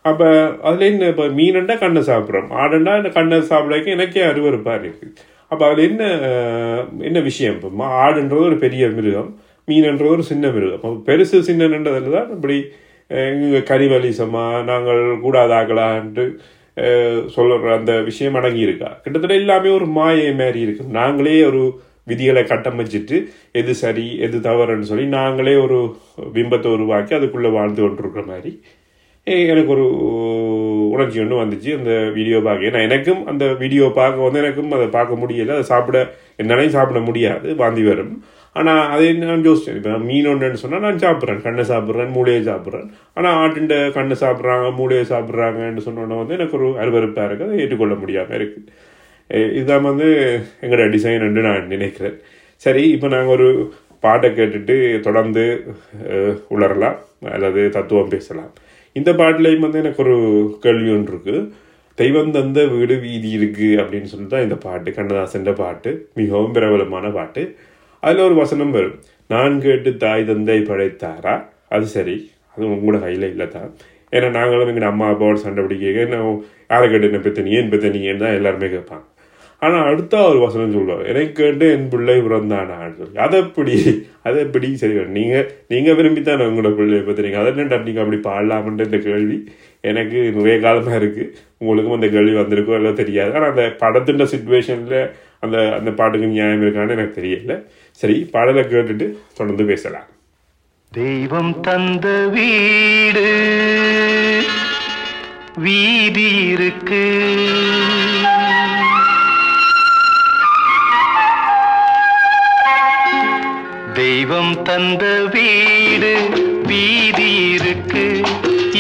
அப்போ 0.01 0.55
அதில் 0.61 0.91
என்ன 0.91 1.05
இப்போ 1.05 1.27
மீனுண்டா 1.27 1.77
கண்ணை 1.77 2.01
சாப்பிட்றோம். 2.01 2.47
ஆடுண்டா 2.51 2.97
இந்த 2.97 3.09
கண்ணை 3.09 3.37
சாப்பிடக்கு 3.37 3.85
எனக்கே 3.85 4.21
அருவறுப்பாக 4.21 4.81
இருக்குது 4.81 5.15
அப்போ 5.49 5.69
அதில் 5.69 5.89
என்ன 5.89 6.03
என்ன 6.99 7.19
விஷயம்? 7.19 7.61
இப்போ 7.61 7.69
மா- 7.79 8.09
ஆடுன்றது 8.09 8.39
ஒரு 8.39 8.57
பெரிய 8.57 8.87
மிருகம். 8.87 9.39
மீன்ன்றது 9.67 10.07
ஒரு 10.07 10.23
சின்ன 10.23 10.49
மிருகம். 10.49 10.81
அப்போ 10.81 11.13
பெருசு 11.13 11.41
சின்னன்றதில் 11.47 12.11
தான் 12.11 12.29
இப்படி 12.29 12.67
எங்கள் 13.07 13.63
கரிவலிசமா 13.63 14.63
நாங்கள் 14.63 15.01
கூடாதாக்கலான்ட்டு 15.19 16.37
சொல்கிற 17.27 17.75
அந்த 17.77 18.01
விஷயம் 18.01 18.33
அடங்கி 18.33 18.59
இருக்கா 18.59 18.99
கிட்டத்தட்ட 19.03 19.35
எல்லாமே 19.35 19.69
ஒரு 19.69 19.85
மாயை 19.85 20.33
மாதிரி 20.33 20.59
இருக்கும். 20.59 20.91
நாங்களே 20.91 21.43
ஒரு 21.43 21.79
விதிகளை 22.03 22.43
கட்டமைச்சிட்டு 22.43 23.27
எது 23.51 23.75
சரி 23.75 24.17
எது 24.17 24.37
தவறுன்னு 24.39 24.89
சொல்லி 24.91 25.05
நாங்களே 25.05 25.55
ஒரு 25.55 25.95
பிம்பத்தை 26.33 26.67
உருவாக்கி 26.73 27.15
அதுக்குள்ளே 27.15 27.49
வாழ்ந்து 27.49 27.81
கொண்டிருக்கிற 27.81 28.25
மாதிரி 28.25 28.61
எனக்கு 29.53 29.71
ஒரு 29.75 29.85
உணர்ச்சி 30.93 31.21
ஒன்று 31.23 31.41
வந்துச்சு. 31.41 31.71
அந்த 31.79 31.91
வீடியோ 32.17 32.37
பார்க்க. 32.47 32.69
ஏன்னா 32.69 32.81
எனக்கும் 32.87 33.21
அந்த 33.31 33.45
வீடியோ 33.61 33.85
பார்க்க 33.99 34.27
வந்து 34.27 34.41
எனக்கும் 34.43 34.75
அதை 34.77 34.87
பார்க்க 34.97 35.21
முடியல. 35.23 35.55
அதை 35.57 35.65
சாப்பிட 35.73 35.97
என்னாலையும் 36.41 36.75
சாப்பிட 36.77 36.99
முடியாது. 37.09 37.47
வாந்தி 37.61 37.83
வரும். 37.89 38.13
ஆனால் 38.59 38.81
அதை 38.93 39.05
நான் 39.19 39.45
யோசிச்சேன். 39.49 39.77
இப்போ 39.79 39.91
மீன் 40.07 40.29
ஒன்றுன்னு 40.31 40.61
சொன்னால் 40.63 40.85
நான் 40.85 41.03
சாப்பிட்றேன். 41.03 41.41
கண்ணை 41.45 41.63
சாப்பிட்றேன் 41.71 42.09
மூளையை 42.15 42.41
சாப்பிட்றேன். 42.49 42.87
ஆனால் 43.17 43.37
ஆட்டுண்ட 43.41 43.75
கண்ணை 43.97 44.15
சாப்பிட்றாங்க 44.23 44.69
மூளையை 44.79 45.05
சாப்பிட்றாங்கன்னு 45.11 45.85
சொன்னோன்னே 45.87 46.17
வந்து 46.21 46.37
எனக்கு 46.39 46.57
ஒரு 46.59 46.69
அருவருப்பாக 46.83 47.27
இருக்குது 47.29 47.49
அதை 47.49 47.61
ஏற்றுக்கொள்ள 47.65 47.95
முடியாமல் 48.01 48.37
இருக்குது 48.39 48.67
இதுதான் 49.57 49.87
வந்து 49.89 50.07
எங்களோட 50.63 50.87
டிசைன் 50.95 51.25
என்று 51.27 51.41
நான் 51.47 51.71
நினைக்கிறேன். 51.73 52.17
சரி 52.65 52.83
இப்போ 52.95 53.07
நாங்கள் 53.13 53.35
ஒரு 53.37 53.47
பாட்டை 54.05 54.29
கேட்டுட்டு 54.39 54.75
தொடர்ந்து 55.07 55.43
உளரலாம். 56.55 56.97
அல்லது 57.35 57.61
தத்துவம் 57.77 58.11
பேசலாம். 58.13 58.51
இந்த 58.95 59.11
பாட்டிலையும் 59.11 59.65
வந்து 59.65 59.79
எனக்கு 59.79 60.03
ஒரு 60.03 60.15
கேள்வி 60.63 60.89
ஒன்று 60.91 61.13
இருக்குது 61.13 61.41
தெய்வம் 61.97 62.31
தந்த 62.31 62.59
வீடு 62.65 62.95
வீதி 62.99 63.29
இருக்குது 63.37 63.79
அப்படின்னு 63.81 64.09
சொல்லிட்டு 64.11 64.35
தான் 64.35 64.45
இந்த 64.47 64.55
பாட்டு 64.55 64.89
கண்ணதாசன் 64.91 65.47
பாட்டு 65.61 66.09
மிகவும் 66.19 66.51
பிரபலமான 66.51 67.11
பாட்டு. 67.11 67.55
அதில் 68.03 68.25
ஒரு 68.25 68.33
வசனம் 68.33 68.71
வரும். 68.71 68.99
நான் 69.29 69.59
கேட்டு 69.59 69.89
தாய் 69.97 70.23
தந்தை 70.23 70.59
படைத்தாரா? 70.59 71.35
அது 71.69 71.85
சரி. 71.85 72.31
அது 72.53 72.63
உங்களோட 72.65 72.99
கையில் 72.99 73.27
இல்லை 73.33 73.47
தான் 73.47 73.69
ஏன்னா 74.13 74.29
நாங்களும் 74.29 74.67
எங்கள் 74.67 74.89
அம்மா 74.89 75.05
அப்பாவோட 75.11 75.33
சண்டை 75.33 75.63
பிடிக்க 75.63 76.05
நான் 76.15 76.41
யாரை 76.71 76.85
கேட்டு 76.89 77.09
என்ன 77.09 77.19
பெத்தனி 77.27 77.51
ஏன் 77.59 77.71
பெத்தனின்னு 77.73 78.23
தான் 78.25 78.37
எல்லாருமே 78.39 78.67
கேட்பாங்க. 78.67 79.05
ஆனால் 79.65 79.87
அடுத்த 79.89 80.21
ஒரு 80.27 80.39
வசனம் 80.43 80.75
சொல்லுவார். 80.75 81.01
எனக்கு 81.11 81.33
கேட்டு 81.39 81.65
என் 81.73 81.89
பிள்ளை 81.93 82.15
பிறந்தானான்னு 82.27 82.95
சொல்லி. 82.99 83.17
அதை 83.25 83.35
எப்படி? 83.43 83.75
அதை 84.27 84.37
எப்படி 84.45 84.67
சரி 84.81 84.95
நீங்கள் 85.17 85.45
நீங்கள் 85.73 85.97
விரும்பித்தான் 85.97 86.45
உங்களோட 86.47 86.71
பிள்ளையை 86.79 87.01
பற்றுறீங்க 87.07 87.39
அதை 87.41 87.51
என்ன 87.63 87.79
நீங்கள் 87.87 88.03
அப்படி 88.03 88.19
பாடலாமன்ற 88.29 88.87
இந்த 88.89 88.99
கேள்வி? 89.07 89.37
எனக்கு 89.89 90.17
நிறைய 90.37 90.55
காலமாக 90.63 90.99
இருக்குது 91.01 91.29
உங்களுக்கும் 91.61 91.97
அந்த 91.97 92.09
கேள்வி 92.15 92.33
வந்திருக்கோ 92.39 92.77
எல்லாம் 92.79 92.99
தெரியாது. 93.01 93.31
ஆனால் 93.37 93.51
அந்த 93.53 93.65
படத்தின் 93.83 94.25
சுச்சுவேஷனில் 94.33 94.97
அந்த 95.45 95.57
அந்த 95.77 95.91
பாட்டுக்கு 95.99 96.33
நியாயம் 96.33 96.63
இருக்கான்னு 96.65 96.97
எனக்கு 96.97 97.19
தெரியல. 97.19 97.55
சரி 98.01 98.17
பாடலை 98.33 98.63
கேட்டுட்டு 98.73 99.07
தொடர்ந்து 99.37 99.65
பேசலாம். 99.71 100.09
தெய்வம் 100.91 101.53
தந்த 101.67 102.07
வீடு 102.35 103.27
வீதி 105.65 106.29
இருக்கு. 106.55 107.05
தெய்வம் 114.51 114.69
தந்த 114.69 115.05
வீடு 115.33 116.11
வீதி 116.67 117.29
இருக்கு. 117.51 118.05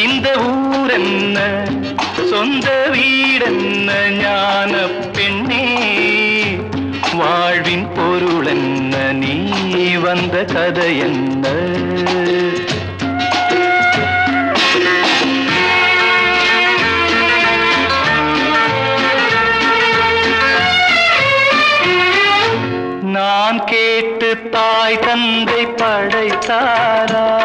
இந்த 0.05 0.27
ஊர் 0.47 0.91
என்ன 0.91 1.37
சொந்த 2.31 2.67
வீடென்ன 2.95 3.89
ஞான 4.19 4.73
பெண்ணே. 5.15 5.63
வாழ்வின் 7.19 7.87
பொருள் 7.95 8.49
என்ன 8.55 8.95
நீ 9.21 9.35
வந்த 9.95 10.43
கதை 10.53 10.91
என்ன? 10.99 11.47
தாய் 24.51 24.99
தந்தை 24.99 25.65
படைத்தாரா? 25.81 27.40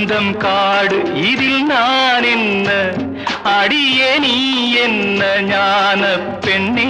சொந்தம் 0.00 0.36
காடு 0.36 0.98
இதில் 1.30 1.64
நான் 1.64 2.22
என்ன? 2.22 2.68
அடியே 3.52 4.18
நீ 4.18 4.36
என்ன 4.74 5.22
ஞான 5.42 6.02
பெண்ணே? 6.46 6.88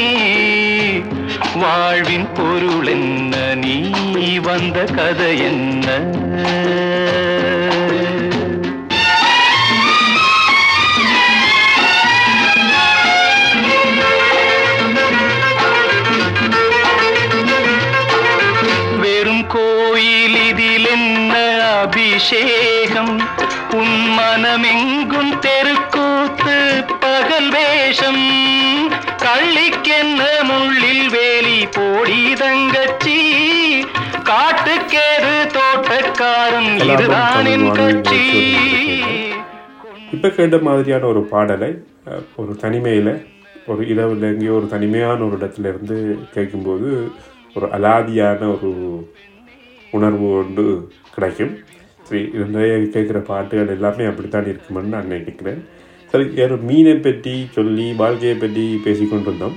வாழ்வின் 1.57 2.29
பொருள் 2.35 2.87
என்ன? 2.87 3.55
நீ 3.55 4.39
வந்த 4.39 4.85
கதை 4.97 5.33
என்ன? 5.43 5.87
வெறும் 19.03 19.47
கோயில் 19.47 20.39
இதில் 20.49 20.89
என்ன 20.91 21.35
அபிஷேகம் 21.83 22.80
உன் 23.79 23.97
மனமெங்கும் 24.19 25.33
தெருக்கூத்து 25.45 26.57
பகல் 27.03 27.51
வேஷம். 27.55 28.25
கள்ளிக்கென்ன 29.25 30.23
முள்ளில் 30.51 31.09
வேலி 31.15 31.59
போடி 31.77 32.21
தங்கச்சி 32.43 33.19
காட்டுக்கேது 34.31 35.35
தோட்டக்காரன் 35.57 36.73
இதுதான் 36.89 37.49
என் 37.55 37.69
கட்சி. 37.81 38.23
இப்போ 40.15 40.29
கேட்ட 40.37 40.59
மாதிரியான 40.69 41.07
ஒரு 41.13 41.23
பாடலை 41.33 41.71
ஒரு 42.37 42.53
தனிமையில் 42.63 43.13
ஒரு 43.67 43.83
இரவில் 43.93 44.29
எங்கேயோ 44.31 44.53
ஒரு 44.53 44.69
தனிமையான 44.75 45.19
ஒரு 45.27 45.37
இடத்துல 45.41 45.71
இருந்து 45.73 45.97
கேட்கும்போது 46.35 46.89
ஒரு 47.55 47.67
அலாதியான 47.77 48.41
ஒரு 48.55 48.71
உணர்வு 49.91 50.27
ஒன்று 50.41 50.65
கிடைக்கும். 51.15 51.53
சரி 52.11 52.23
நிறைய 52.55 52.77
கேட்குற 52.95 53.19
பாட்டுகள் 53.31 53.75
எல்லாமே 53.75 54.05
அப்படித்தான் 54.11 54.49
இருக்குமென்னு 54.53 54.95
நான் 54.95 55.13
நினைக்கிறேன். 55.15 55.61
சரி 56.13 56.25
ஒரு 56.47 56.57
மீனை 56.69 56.95
பற்றி 57.05 57.35
சொல்லி 57.57 57.85
வாழ்க்கையை 58.01 58.37
பற்றி 58.37 58.65
பேசிக்கொண்டிருந்தோம். 58.87 59.57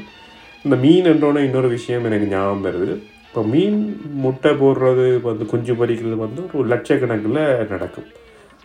இந்த 0.65 0.75
மீன் 0.83 1.07
என்றோட 1.11 1.37
இன்னொரு 1.45 1.69
விஷயம் 1.77 2.05
எனக்கு 2.09 2.27
ஞாபகம் 2.33 2.65
வருது. 2.67 2.93
இப்போ 3.27 3.41
மீன் 3.53 3.79
முட்டை 4.23 4.51
போடுறது 4.59 5.05
வந்து 5.27 5.43
குஞ்சு 5.51 5.73
பறிக்கிறது 5.79 6.17
வந்து 6.25 6.41
ஒரு 6.59 6.67
லட்சக்கணக்கில் 6.73 7.39
நடக்கும். 7.71 8.09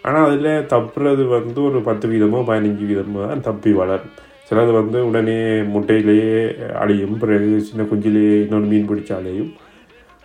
ஆனால் 0.05 0.27
அதில் 0.29 0.67
தப்புறது 0.73 1.23
வந்து 1.37 1.61
ஒரு 1.69 1.79
பத்து 1.89 2.07
வீதமோ 2.13 2.41
பதினஞ்சு 2.51 2.85
வீதமோ 2.91 3.23
தான் 3.31 3.47
தப்பி 3.49 3.71
வளரும். 3.81 4.13
சிலது 4.49 4.75
வந்து 4.81 4.99
உடனே 5.09 5.39
முட்டையிலேயே 5.75 6.37
அழியும். 6.83 7.17
பிறகு 7.23 7.49
சின்ன 7.71 7.87
குஞ்சிலேயே 7.91 8.37
இன்னொரு 8.45 8.69
மீன் 8.73 8.89
பிடிச்சாலேயும் 8.91 9.51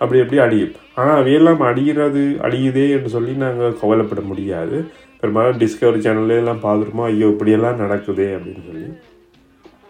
அப்படி 0.04 0.22
எப்படி 0.24 0.40
அழியும் 0.46 0.74
ஆனால் 0.98 1.20
அவையெல்லாம் 1.22 1.62
அழிகிறது 1.70 2.24
அழியுதே 2.48 2.86
என்று 2.96 3.10
சொல்லி 3.16 3.34
நாங்கள் 3.44 3.80
கவலைப்பட 3.82 4.22
முடியாது. 4.30 4.78
பெரும்பாலும் 5.24 5.60
டிஸ்கவரி 5.62 6.00
சேனல்ல 6.06 6.40
எல்லாம் 6.42 6.64
பார்த்துருமோ 6.66 7.04
ஐயோ 7.10 7.28
இப்படியெல்லாம் 7.34 7.82
நடக்குதே 7.84 8.28
அப்படின்னு 8.36 8.64
சொல்லி. 8.70 8.88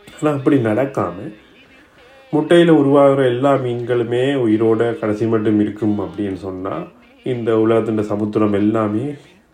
ஆனால் 0.07 0.37
அப்படி 0.37 0.57
நடக்காமல் 0.67 1.31
முட்டையில் 2.33 2.73
உருவாகிற 2.79 3.21
எல்லா 3.33 3.51
மீன்களுமே 3.63 4.23
உயிரோட 4.45 4.83
கடைசி 5.01 5.25
மட்டும் 5.33 5.59
இருக்கும் 5.63 5.97
அப்படின்னு 6.05 6.39
சொன்னால் 6.45 6.85
இந்த 7.25 7.51
உலகத்தின் 7.63 8.09
சமுத்திரம் 8.11 8.57
எல்லாமே 8.61 9.05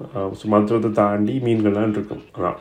அஹ், 0.07 0.33
சமுத்திரத்தை 0.41 0.91
தாண்டி 0.99 1.33
மீன்கள்லாம் 1.45 1.93
இருக்கும். 1.95 2.23
அதான் 2.35 2.59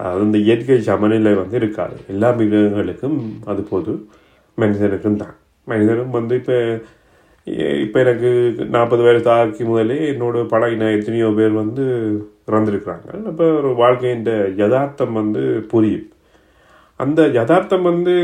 அதாவது 0.00 0.24
இந்த 0.26 0.38
இயற்கை 0.46 0.76
சமநிலை 0.88 1.32
வந்து 1.40 1.56
இருக்காது. 1.60 1.96
எல்லா 2.12 2.28
மிருகங்களுக்கும் 2.38 3.18
அது 3.46 3.62
பொது 3.70 3.92
மனிதனுக்கும் 4.58 5.20
தான். 5.22 5.34
மனிதனும் 5.66 6.12
வந்து 6.16 6.34
இப்போ 6.40 6.56
இப்போ 7.84 7.98
எனக்கு 8.04 8.30
நாற்பது 8.74 9.02
வயசு 9.06 9.22
தாக்கி 9.26 9.64
முதலே 9.68 9.98
என்னோட 10.12 10.36
பழகின 10.52 10.88
எத்தனையோ 10.96 11.28
பேர் 11.38 11.52
வந்து 11.62 11.84
இறந்துருக்குறாங்க. 12.50 13.08
அப்போ 13.30 13.44
ஒரு 13.60 13.70
வாழ்க்கையின் 13.82 14.24
யதார்த்தம் 14.62 15.14
வந்து 15.20 15.42
புரியும். 15.72 16.08
அந்த 17.00 17.20
யதார்த்தம் 17.38 17.86
வந்து 17.90 18.14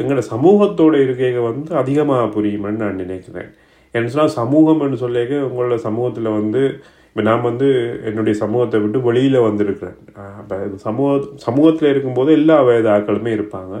எங்களோட 0.00 0.22
சமூகத்தோட 0.32 0.94
இருக்கைக 1.06 1.42
வந்து 1.50 1.70
அதிகமாக 1.82 2.28
புரியுமென்னு 2.36 2.82
நான் 2.84 3.02
நினைக்கிறேன். 3.04 3.50
என்ன 3.94 4.10
சொன்னால் 4.12 4.36
சமூகம்னு 4.40 4.98
சொல்லிக்க 5.04 5.34
உங்களோட 5.48 5.76
சமூகத்தில் 5.88 6.36
வந்து 6.38 6.62
இப்போ 7.08 7.22
நான் 7.28 7.46
வந்து 7.50 7.68
என்னுடைய 8.08 8.34
சமூகத்தை 8.42 8.78
விட்டு 8.82 8.98
வெளியில் 9.06 9.46
வந்திருக்கிறேன். 9.46 9.98
அப்போ 10.40 10.56
சமூக 10.86 11.12
சமூகத்தில் 11.46 11.90
இருக்கும்போது 11.92 12.30
எல்லா 12.40 12.58
வயது 12.68 12.90
ஆக்களுமே 12.96 13.32
இருப்பாங்க. 13.38 13.76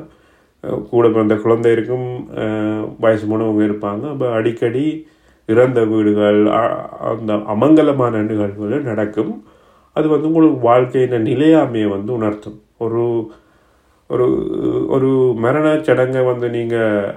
கூட 0.90 1.04
பிறந்த 1.14 1.34
குழந்தை 1.44 1.70
இருக்கும் 1.76 2.06
வயசு 3.04 3.26
இருப்பாங்க. 3.68 4.04
அப்போ 4.14 4.26
அடிக்கடி 4.38 4.86
இறந்த 5.48 5.80
வீடுகள் 5.90 6.40
அந்த 7.10 7.32
அமங்கலமான 7.54 8.22
நிகழ்வுகள் 8.30 8.88
நடக்கும். 8.90 9.34
அது 9.96 10.06
வந்து 10.14 10.28
உங்களுக்கு 10.30 10.58
வாழ்க்கையின் 10.70 11.28
நிலையாமையை 11.30 11.88
வந்து 11.96 12.10
உணர்த்தும். 12.18 12.58
ஒரு 12.84 13.02
ஒரு 14.10 14.26
ஒரு 14.94 15.08
மரணச் 15.44 15.86
சடங்கை 15.88 16.20
வந்து 16.28 16.46
நீங்கள் 16.56 17.08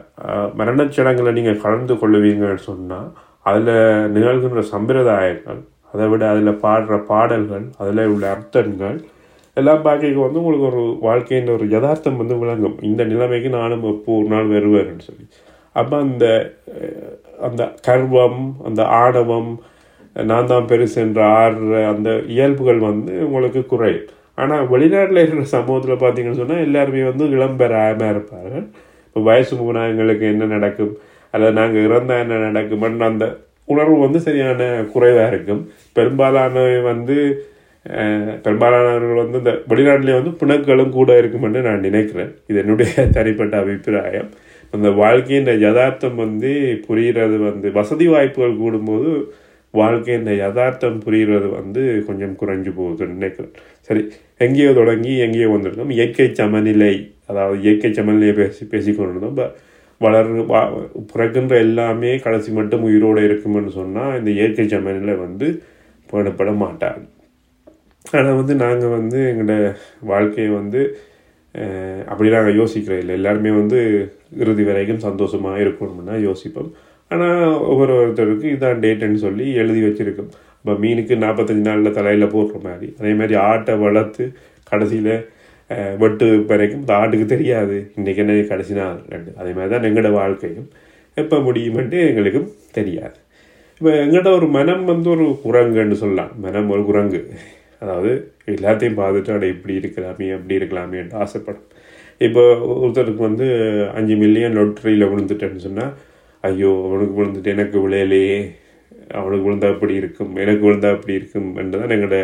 மரணச் 0.60 0.96
சடங்கில் 0.96 1.36
நீங்கள் 1.38 1.62
கலந்து 1.66 1.94
கொள்ளுவீங்கன்னு 2.02 2.64
சொன்னால் 2.70 3.10
அதில் 3.50 3.76
நிகழ்கின்ற 4.16 4.62
சம்பிரதாயங்கள் 4.74 5.62
அதை 5.94 6.08
விட 6.12 6.24
அதில் 6.32 6.60
பாடுற 6.66 6.98
பாடல்கள் 7.12 7.66
அதில் 7.82 8.02
உள்ள 8.14 8.26
அர்த்தங்கள் 8.36 8.98
எல்லாம் 9.58 9.82
பார்க்க 9.88 10.26
வந்து 10.26 10.42
உங்களுக்கு 10.42 10.68
ஒரு 10.72 10.84
வாழ்க்கையின் 11.08 11.54
ஒரு 11.56 11.66
யதார்த்தம் 11.76 12.20
வந்து 12.22 12.36
விளங்கும். 12.44 12.78
இந்த 12.90 13.04
நிலைமைக்கு 13.04 13.50
நானும் 13.60 13.84
எப்போ 13.92 14.12
ஒரு 14.20 14.30
நாள் 14.34 14.54
வருவேன்னு 14.56 15.08
சொல்லி. 15.10 15.26
அப்போ 15.76 15.96
அந்த 16.06 16.26
அந்த 17.48 17.64
கர்வம் 17.88 18.42
அந்த 18.68 18.82
ஆணவம் 19.02 19.52
நான் 20.30 20.50
தான் 20.52 20.68
பெருசு 20.72 20.98
என்ற 21.04 21.20
ஆடுற 21.42 21.76
அந்த 21.92 22.10
இயல்புகள் 22.36 22.80
வந்து 22.88 23.14
உங்களுக்கு 23.28 23.62
குறையும். 23.74 24.08
ஆனால் 24.42 24.68
வெளிநாட்டில் 24.74 25.22
இருக்கிற 25.22 25.46
சமூகத்தில் 25.58 26.02
பார்த்தீங்கன்னு 26.04 26.42
சொன்னால் 26.42 26.66
எல்லாருமே 26.68 27.04
வந்து 27.12 27.26
இளம்பெறாமல் 27.36 28.12
இருப்பார்கள். 28.14 28.66
இப்போ 29.08 29.22
வயசு 29.30 29.54
எங்களுக்கு 29.92 30.26
என்ன 30.34 30.50
நடக்கும்? 30.56 30.94
அல்லது 31.34 31.54
நாங்கள் 31.60 31.86
இறந்தால் 31.88 32.22
என்ன 32.24 32.42
நடக்கும்னு 32.50 33.10
அந்த 33.12 33.26
உணர்வு 33.68 33.98
வந்து 34.06 34.20
சரியான 34.28 34.62
குறைவாக 34.94 35.30
இருக்கும். 35.32 35.62
பெரும்பாலானவை 35.98 36.78
வந்து 36.92 37.18
பெரும்பாலானவர்கள் 38.44 39.22
வந்து 39.24 39.38
இந்த 39.42 39.52
வெளிநாட்டிலே 39.72 40.16
வந்து 40.20 40.32
பிணக்களும் 40.42 40.96
கூட 40.98 41.12
இருக்குமென்று 41.22 41.62
நான் 41.68 41.86
நினைக்கிறேன். 41.88 42.32
இது 42.50 42.58
என்னுடைய 42.64 42.90
தனிப்பட்ட 43.18 43.56
அபிப்பிராயம். 43.64 44.30
அந்த 44.74 44.90
வாழ்க்கையின் 45.04 45.50
யதார்த்தம் 45.66 46.18
வந்து 46.24 46.52
புரிகிறது 46.88 47.38
வந்து 47.48 47.68
வசதி 47.80 48.06
வாய்ப்புகள் 48.14 48.60
கூடும்போது 48.62 49.10
வாழ்க்கையின் 49.74 50.30
யதார்த்தம் 50.44 51.00
புரிகிறது 51.06 51.48
வந்து 51.60 51.82
கொஞ்சம் 52.08 52.36
குறைஞ்சு 52.42 52.72
போகுதுன்னு 52.80 53.18
நினைக்கிறேன். 53.20 53.54
சரி 53.90 54.02
எங்கேயோ 54.46 54.72
தொடங்கி 54.80 55.14
எங்கேயோ 55.26 55.50
வந்திருக்கோம். 55.56 55.94
இயற்கை 55.98 56.28
சமநிலை 56.42 56.94
அதாவது 57.28 57.58
இயற்கை 57.66 57.92
சமநிலையை 58.00 58.36
பேசி 58.42 58.66
பேசிக்கொண்டிருந்தோம். 58.74 59.36
இப்போ 59.36 59.48
வளர் 60.02 60.32
வா 60.52 60.62
பிறக்கின்ற 61.14 61.56
எல்லாமே 61.68 62.12
கடைசி 62.26 62.52
மட்டும் 62.60 62.86
உயிரோடு 62.90 63.24
இருக்கும்னு 63.30 63.72
சொன்னால் 63.80 64.18
இந்த 64.20 64.32
இயற்கை 64.40 64.68
சமநிலை 64.76 65.16
வந்து 65.26 65.50
பேணப்பட 66.10 66.52
மாட்டாது. 66.64 67.04
ஆனால் 68.06 68.38
வந்து 68.42 68.54
நாங்கள் 68.64 68.96
வந்து 68.98 69.20
எங்களோட 69.32 69.56
வாழ்க்கையை 70.12 70.52
வந்து 70.60 70.82
அப்படி 72.12 72.28
நாங்கள் 72.36 72.58
யோசிக்கிறோம் 72.60 73.02
இல்லை. 73.04 73.14
எல்லாருமே 73.20 73.52
வந்து 73.62 73.80
இறுதி 74.42 74.64
வரைக்கும் 74.70 75.04
சந்தோஷமாக 75.08 75.64
இருக்கணும்னா 75.64 76.16
யோசிப்போம். 76.28 76.72
ஆனால் 77.14 77.42
ஒவ்வொரு 77.72 77.94
ஒருத்தருக்கு 78.02 78.48
இதான் 78.56 78.82
டேட்டுன்னு 78.84 79.20
சொல்லி 79.26 79.46
எழுதி 79.62 79.82
வச்சுருக்கோம். 79.86 80.32
இப்போ 80.62 80.74
மீனுக்கு 80.84 81.14
நாற்பத்தஞ்சு 81.26 81.66
நாளில் 81.70 81.96
தலையில் 82.00 82.34
போடுற 82.36 82.58
மாதிரி. 82.68 82.88
அதே 83.00 83.12
மாதிரி 83.22 83.36
ஆட்டை 83.50 83.76
வளர்த்து 83.86 84.26
கடைசியில் 84.72 85.14
வெட்டு 86.02 86.28
வரைக்கும் 86.52 86.82
இந்த 86.84 86.94
ஆட்டுக்கு 87.02 87.28
தெரியாது. 87.34 87.78
இன்றைக்கி 88.00 88.22
என்ன 88.24 88.34
கடைசி 88.54 88.74
நாள் 88.80 89.00
ரெண்டு. 89.14 89.32
அதே 89.42 89.52
மாதிரி 89.58 89.72
தான் 89.74 89.88
எங்களோட 89.90 90.12
வாழ்க்கையும். 90.20 90.68
எப்போ 91.22 91.38
முடியுமென்ட்டு 91.48 92.00
எங்களுக்கும் 92.10 92.50
தெரியாது. 92.78 93.18
இப்போ 93.78 93.92
எங்கள்கிட்ட 94.04 94.32
ஒரு 94.40 94.48
மனம் 94.58 94.84
வந்து 94.92 95.10
ஒரு 95.16 95.26
குரங்குன்னு 95.46 95.98
சொல்லலாம். 96.04 96.32
மனம் 96.46 96.72
ஒரு 96.76 96.84
குரங்கு. 96.90 97.22
அதாவது 97.82 98.12
எல்லாத்தையும் 98.54 99.00
பார்த்துட்டு 99.02 99.34
அட 99.36 99.46
இப்படி 99.56 99.74
இருக்கலாமே 99.82 100.28
அப்படி 100.38 100.58
இருக்கலாமேன்ட்டு 100.60 101.20
ஆசைப்படும். 101.24 101.68
இப்போ 102.28 102.42
ஒருத்தருக்கு 102.82 103.24
வந்து 103.30 103.48
அஞ்சு 104.00 104.16
மில்லியன் 104.24 104.58
லொட்டரியில் 104.60 105.10
விழுந்துட்டேன்னு 105.12 105.66
சொன்னால் 105.68 105.94
ஐயோ 106.44 106.72
அவனுக்கு 106.88 107.16
விழுந்துட்டு 107.20 107.54
எனக்கு 107.56 107.78
விளையலையே 107.86 108.38
அவனுக்கு 109.20 109.46
விழுந்தா 109.48 109.70
அப்படி 109.76 109.94
இருக்கும் 110.02 110.32
எனக்கு 110.44 110.64
விழுந்தா 110.68 110.90
அப்படி 110.96 111.14
இருக்கும் 111.20 111.50
என்றுதான் 111.62 111.96
எங்களோட 111.96 112.20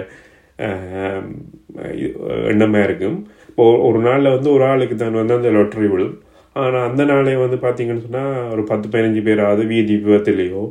எண்ணமாக 2.52 2.86
இருக்கும். 2.88 3.18
இப்போ 3.50 3.66
ஒரு 3.88 4.00
நாளில் 4.08 4.36
வந்து 4.36 4.50
ஒரு 4.56 4.64
ஆளுக்கு 4.72 4.96
தான் 5.02 5.20
வந்து 5.22 5.38
அந்த 5.40 5.50
லொட்டரி 5.58 5.88
விழும். 5.94 6.16
ஆனால் 6.62 6.86
அந்த 6.90 7.02
நாளே 7.12 7.34
வந்து 7.46 7.58
பார்த்தீங்கன்னு 7.66 8.06
சொன்னால் 8.06 8.36
ஒரு 8.54 8.64
பத்து 8.72 8.88
பதினஞ்சு 8.94 9.22
பேராவது 9.28 9.64
வீதி 9.72 9.96
விபத்துலேயோ 10.06 10.64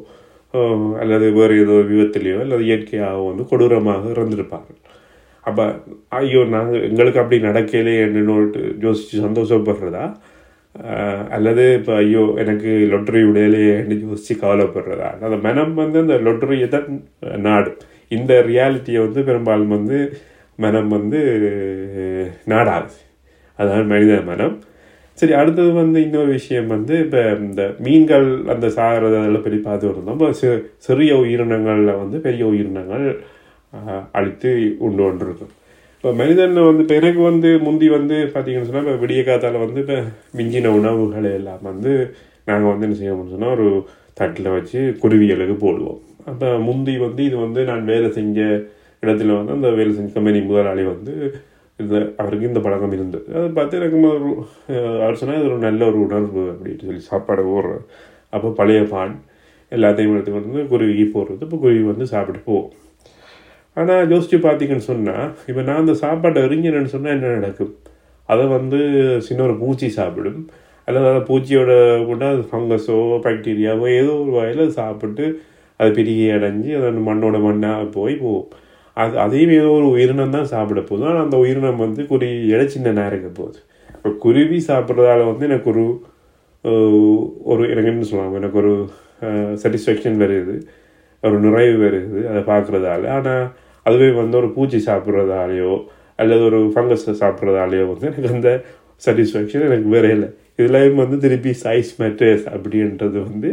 அல்லது 1.00 1.26
வேறு 1.32 1.54
ஏதோ 1.62 1.76
விபத்திலேயோ 1.90 2.38
அல்லது 2.40 2.62
இயற்கையாக 2.62 3.24
வந்து 3.26 3.44
கொடூரமாக 3.44 4.12
இறந்துருப்பாங்க 4.14 4.70
அப்போ 5.44 5.64
ஐயோ 6.16 6.40
நாங்கள் 6.48 6.84
எங்களுக்கு 6.84 7.20
அப்படி 7.20 7.38
நடக்கலையே 7.40 8.00
என்னன்னு 8.06 8.62
யோசித்து 8.80 9.18
சந்தோஷப்படுறதா 9.20 10.06
அல்லது 11.30 11.64
இப்போ 11.76 11.92
ஐயோ 11.96 12.22
எனக்கு 12.36 12.70
லொட்டரி 12.90 13.20
விடையிலேன்னு 13.22 13.96
யோசித்து 14.02 14.34
கவலைப்படுறதா 14.40 15.10
அந்த 15.20 15.38
மனம் 15.44 15.74
வந்து 15.74 15.98
அந்த 15.98 16.16
லொட்டரியை 16.20 16.68
தான் 16.68 16.88
நாடு 17.40 17.70
இந்த 18.12 18.32
ரியாலிட்டியை 18.46 19.00
வந்து 19.02 19.22
பெரும்பாலும் 19.24 19.74
வந்து 19.76 19.98
மனம் 20.58 20.88
வந்து 20.88 21.20
நாடாது 22.46 22.94
அதான் 23.58 23.88
மனித 23.88 24.14
மனம் 24.22 24.56
சரி 25.18 25.34
அடுத்தது 25.40 25.70
வந்து 25.82 25.98
இன்னொரு 26.06 26.30
விஷயம் 26.38 26.68
வந்து 26.74 26.94
இப்போ 27.04 27.20
இந்த 27.46 27.62
மீன்கள் 27.84 28.26
அந்த 28.54 28.66
சாகிறது 28.78 29.16
அதெல்லாம் 29.20 29.46
பெரிய 29.46 29.60
பார்த்து 29.66 29.90
இருந்தோம் 29.90 30.16
இப்போ 30.18 30.28
சிறு 30.40 30.56
சிறிய 30.86 31.12
உயிரினங்களில் 31.22 32.00
வந்து 32.02 32.16
பெரிய 32.26 32.42
உயிரினங்கள் 32.52 33.06
அழித்து 34.18 34.50
உண்டு 34.86 35.02
கொண்டிருக்கும். 35.04 35.52
இப்போ 35.94 36.10
மனிதன் 36.20 36.58
வந்து 36.68 36.84
பிறகு 36.92 37.20
வந்து 37.28 37.48
முந்தி 37.66 37.86
வந்து 37.96 38.16
பார்த்தீங்கன்னு 38.34 38.68
சொன்னால் 38.68 38.86
இப்போ 38.86 38.98
விடிய 39.04 39.20
காத்தால் 39.28 39.62
வந்து 39.64 39.80
இப்போ 39.84 39.96
மிஞ்சின 40.38 40.72
உணவுகளை 40.78 41.30
எல்லாம் 41.38 41.62
வந்து 41.70 41.92
நாங்கள் 42.48 42.70
வந்து 42.72 42.86
என்ன 42.88 42.98
செய்யணும்னு 43.00 43.34
சொன்னால் 43.34 43.54
ஒரு 43.56 43.68
தட்டில் 44.20 44.54
வச்சு 44.56 44.80
குருவிகளுக்கு 45.02 45.56
போடுவோம். 45.64 46.00
அப்போ 46.30 46.48
முந்தி 46.68 46.94
வந்து 47.06 47.22
இது 47.28 47.36
வந்து 47.44 47.60
நான் 47.70 47.90
வேலை 47.92 48.08
செஞ்ச 48.18 48.38
இடத்துல 49.02 49.34
வந்து 49.38 49.56
அந்த 49.56 49.68
வேலை 49.78 49.90
செஞ்ச 49.96 50.10
கம்பெனி 50.16 50.38
முதலாளி 50.50 50.84
வந்து 50.92 51.14
இது 51.80 51.98
அவருக்கு 52.20 52.50
இந்த 52.50 52.60
பழக்கம் 52.66 52.94
இருந்தது 52.98 53.26
அதை 53.38 53.48
பார்த்து 53.58 53.78
எனக்கு 53.80 53.98
ஒரு 54.10 54.28
அவர் 55.04 55.18
சொன்னால் 55.20 55.40
இது 55.40 55.50
ஒரு 55.52 55.60
நல்ல 55.68 55.80
ஒரு 55.90 55.98
உணர்வு 56.06 56.42
அப்படின்னு 56.52 56.86
சொல்லி 56.88 57.02
சாப்பாடு 57.10 57.42
ஓடுற 57.54 57.74
அப்போ 58.36 58.48
பழைய 58.60 58.82
பான் 58.94 59.14
எல்லாத்தையும் 59.72 60.14
எடுத்துக்கொண்டு 60.16 60.50
வந்து 60.50 60.70
குருவிக்கு 60.72 61.06
போடுறது 61.14 61.44
இப்போ 61.46 61.58
குருவி 61.64 61.82
வந்து 61.92 62.06
சாப்பிட்டு 62.14 62.40
போவோம் 62.48 62.72
ஆனால் 63.76 64.10
யோசித்து 64.12 64.38
பார்த்தீங்கன்னு 64.46 64.88
சொன்னால் 64.90 65.26
இப்போ 65.48 65.62
நான் 65.68 65.82
அந்த 65.82 65.94
சாப்பாட்டை 66.04 66.42
எறிஞ்சினேன்னு 66.46 66.92
சொன்னால் 66.94 67.14
என்ன 67.16 67.32
நடக்கும்? 67.38 67.72
அதை 68.28 68.44
வந்து 68.56 68.78
சின்ன 69.26 69.42
ஒரு 69.48 69.56
பூச்சி 69.62 69.88
சாப்பிடும். 69.98 70.40
அல்லது 70.88 71.06
அந்த 71.10 71.22
பூச்சியோட 71.28 71.72
கூட 72.10 72.22
அது 72.34 72.42
ஃபங்கஸோ 72.50 72.96
பாக்டீரியாவோ 73.24 73.86
ஏதோ 74.00 74.12
ஒரு 74.22 74.32
வகையில் 74.38 74.76
சாப்பிட்டு 74.78 75.24
அது 75.80 75.90
பெரிய 75.98 76.36
அடைஞ்சு 76.36 76.70
அது 76.78 77.02
மண்ணோட 77.08 77.38
மண்ணாக 77.46 77.84
போய் 77.96 78.14
போகும். 78.22 78.48
அது 78.96 79.14
அதையும் 79.24 79.54
ஏதோ 79.60 79.70
ஒரு 79.78 79.86
உயிரினம் 79.94 80.34
தான் 80.36 80.50
சாப்பிட 80.52 80.80
போதும் 80.88 81.08
ஆனால் 81.10 81.24
அந்த 81.26 81.36
உயிரினம் 81.44 81.82
வந்து 81.84 82.02
குறி 82.12 82.28
இலை 82.52 82.66
சின்ன 82.74 82.92
நேரம் 82.98 83.12
இருக்க 83.12 83.30
போகுது. 83.40 83.58
இப்போ 83.96 84.10
குருவி 84.24 84.58
சாப்பிட்றதால 84.70 85.26
வந்து 85.30 85.44
எனக்கு 85.50 85.68
ஒரு 85.72 85.84
ஒரு 87.52 87.62
எனக்கு 87.72 87.90
என்ன 87.92 88.06
சொல்லலாம் 88.10 88.38
எனக்கு 88.40 88.58
ஒரு 88.62 88.72
சாட்டிஸ்ஃபேக்ஷன் 89.62 90.16
வருது. 90.22 90.54
ஒரு 91.22 91.36
நிறைவு 91.44 91.76
வருது 91.84 92.18
அதை 92.30 92.40
பார்க்குறதால. 92.52 93.04
ஆனால் 93.16 93.44
அதுவே 93.86 94.08
வந்து 94.20 94.36
ஒரு 94.40 94.48
பூச்சி 94.56 94.78
சாப்பிட்றதாலேயோ 94.88 95.72
அல்லது 96.18 96.42
ஒரு 96.48 96.58
ஃபங்கஸ் 96.74 97.06
சாப்பிட்றதாலேயோ 97.22 97.84
வந்து 97.92 98.06
எனக்கு 98.10 98.32
அந்த 98.36 98.50
சாட்டிஸ்ஃபேக்ஷன் 99.02 99.66
எனக்கு 99.68 99.88
வேற 99.94 100.06
இல்லை 100.16 100.28
இதெல்லாம் 100.58 101.00
வந்து 101.02 101.16
திருப்பி 101.24 101.52
சைஸ் 101.64 101.90
மேட்டர்ஸ் 102.02 102.44
அப்படின்றது 102.54 103.18
வந்து 103.28 103.50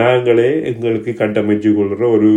நாங்களே 0.00 0.50
எங்களுக்கு 0.70 1.10
கட்டமைச்சு 1.22 1.70
கொள்கிற 1.78 2.04
ஒரு 2.16 2.30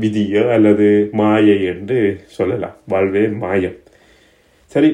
விதியோ 0.00 0.42
அல்லது 0.52 0.88
மாயை 1.12 1.56
என்று 1.66 1.98
சொல்லலாம் 2.28 2.76
வாழ்வே 2.86 3.22
மாயம் 3.36 3.78
சரி 4.70 4.90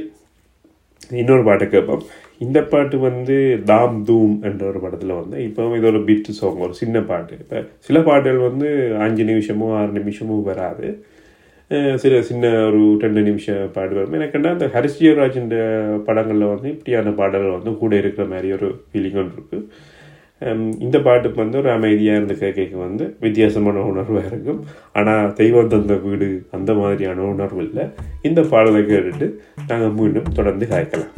இன்னொரு 1.15 1.43
பாட்டை 1.43 1.67
கேட்போம் 1.69 2.05
இந்த 2.39 2.59
பாட்டு 2.65 2.97
வந்து 2.99 3.37
தாம் 3.65 3.99
தூம் 4.05 4.35
என்ற 4.43 4.63
ஒரு 4.67 4.79
படத்தில் 4.79 5.13
வந்து 5.13 5.37
இப்போ 5.45 5.69
இது 5.77 5.87
ஒரு 5.87 6.01
பிட் 6.05 6.31
சாங் 6.33 6.59
ஒரு 6.59 6.75
சின்ன 6.75 7.01
பாட்டு 7.01 7.35
இப்போ 7.41 7.61
சில 7.81 8.01
பாட்டுகள் 8.01 8.49
வந்து 8.49 8.69
அஞ்சு 8.99 9.25
நிமிஷமோ 9.25 9.69
ஆறு 9.77 9.93
நிமிஷமோ 10.01 10.37
வராது 10.43 10.89
சில 11.99 12.15
சின்ன 12.23 12.51
ஒரு 12.65 12.81
ரெண்டு 13.01 13.21
நிமிஷம் 13.23 13.71
பாட்டு 13.73 13.95
வரும் 13.95 14.13
எனக்கு 14.13 14.37
என்ன 14.39 14.51
அந்த 14.51 14.67
ஹரிஷ் 14.75 15.01
ஜெயராஜின் 15.01 15.49
படங்களில் 16.05 16.53
வந்து 16.53 16.69
இப்படியான 16.71 17.13
பாடல்கள் 17.13 17.57
வந்து 17.57 17.73
கூட 17.77 17.95
இருக்கிற 17.97 18.27
மாதிரி 18.27 18.51
ஒரு 18.53 18.69
ஃபீலிங் 18.85 19.19
ஒன்று 19.19 19.37
இருக்குது 19.37 19.65
இந்த 20.85 20.97
பாட்டுக்கு 21.07 21.39
வந்து 21.43 21.59
ஒரு 21.59 21.71
அமைதியாக 21.71 22.19
இருந்த 22.19 22.35
கேட்க 22.35 22.77
வந்து 22.77 23.05
வித்தியாசமான 23.21 23.85
உணர்வாக 23.93 24.31
இருக்கும். 24.31 24.61
ஆனால் 24.93 25.33
தெய்வம் 25.33 25.73
தந்த 25.75 25.95
வீடு 25.95 26.29
அந்த 26.51 26.75
மாதிரியான 26.75 27.27
உணர்வு 27.35 27.63
இல்லை. 27.67 27.87
இந்த 28.23 28.43
பாடலை 28.53 28.83
கேட்டுட்டு 28.93 29.29
நாங்கள் 29.71 29.97
மீண்டும் 30.01 30.33
தொடர்ந்து 30.33 30.67
காய்க்கலாம். 30.67 31.15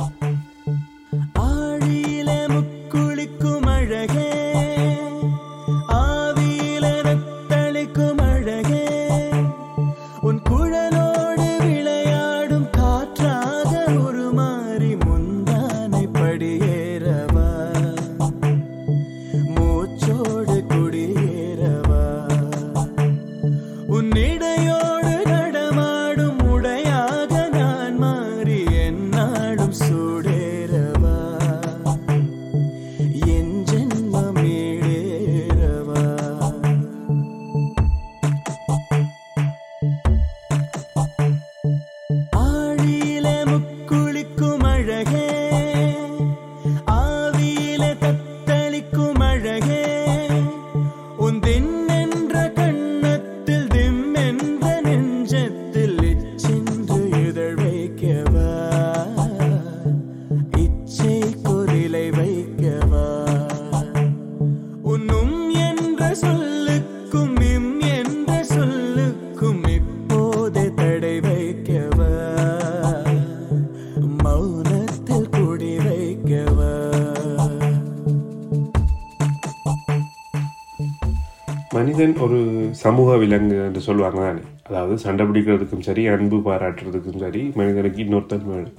மனிதன் 81.78 82.14
ஒரு 82.24 82.38
சமூக 82.82 83.16
விலங்கு 83.16 83.56
என்று 83.66 83.80
சொல்லுவாங்க 83.86 84.20
தானே 84.20 84.42
அதாவது 84.68 84.94
சண்டை 85.02 85.24
பிடிக்கிறதுக்கும் 85.28 85.86
சரி 85.88 86.02
அன்பு 86.14 86.38
பாராட்டுறதுக்கும் 86.46 87.22
சரி 87.24 87.42
மனிதனுக்கு 87.54 88.00
இன்னொருத்தன் 88.04 88.48
வேணும் 88.52 88.76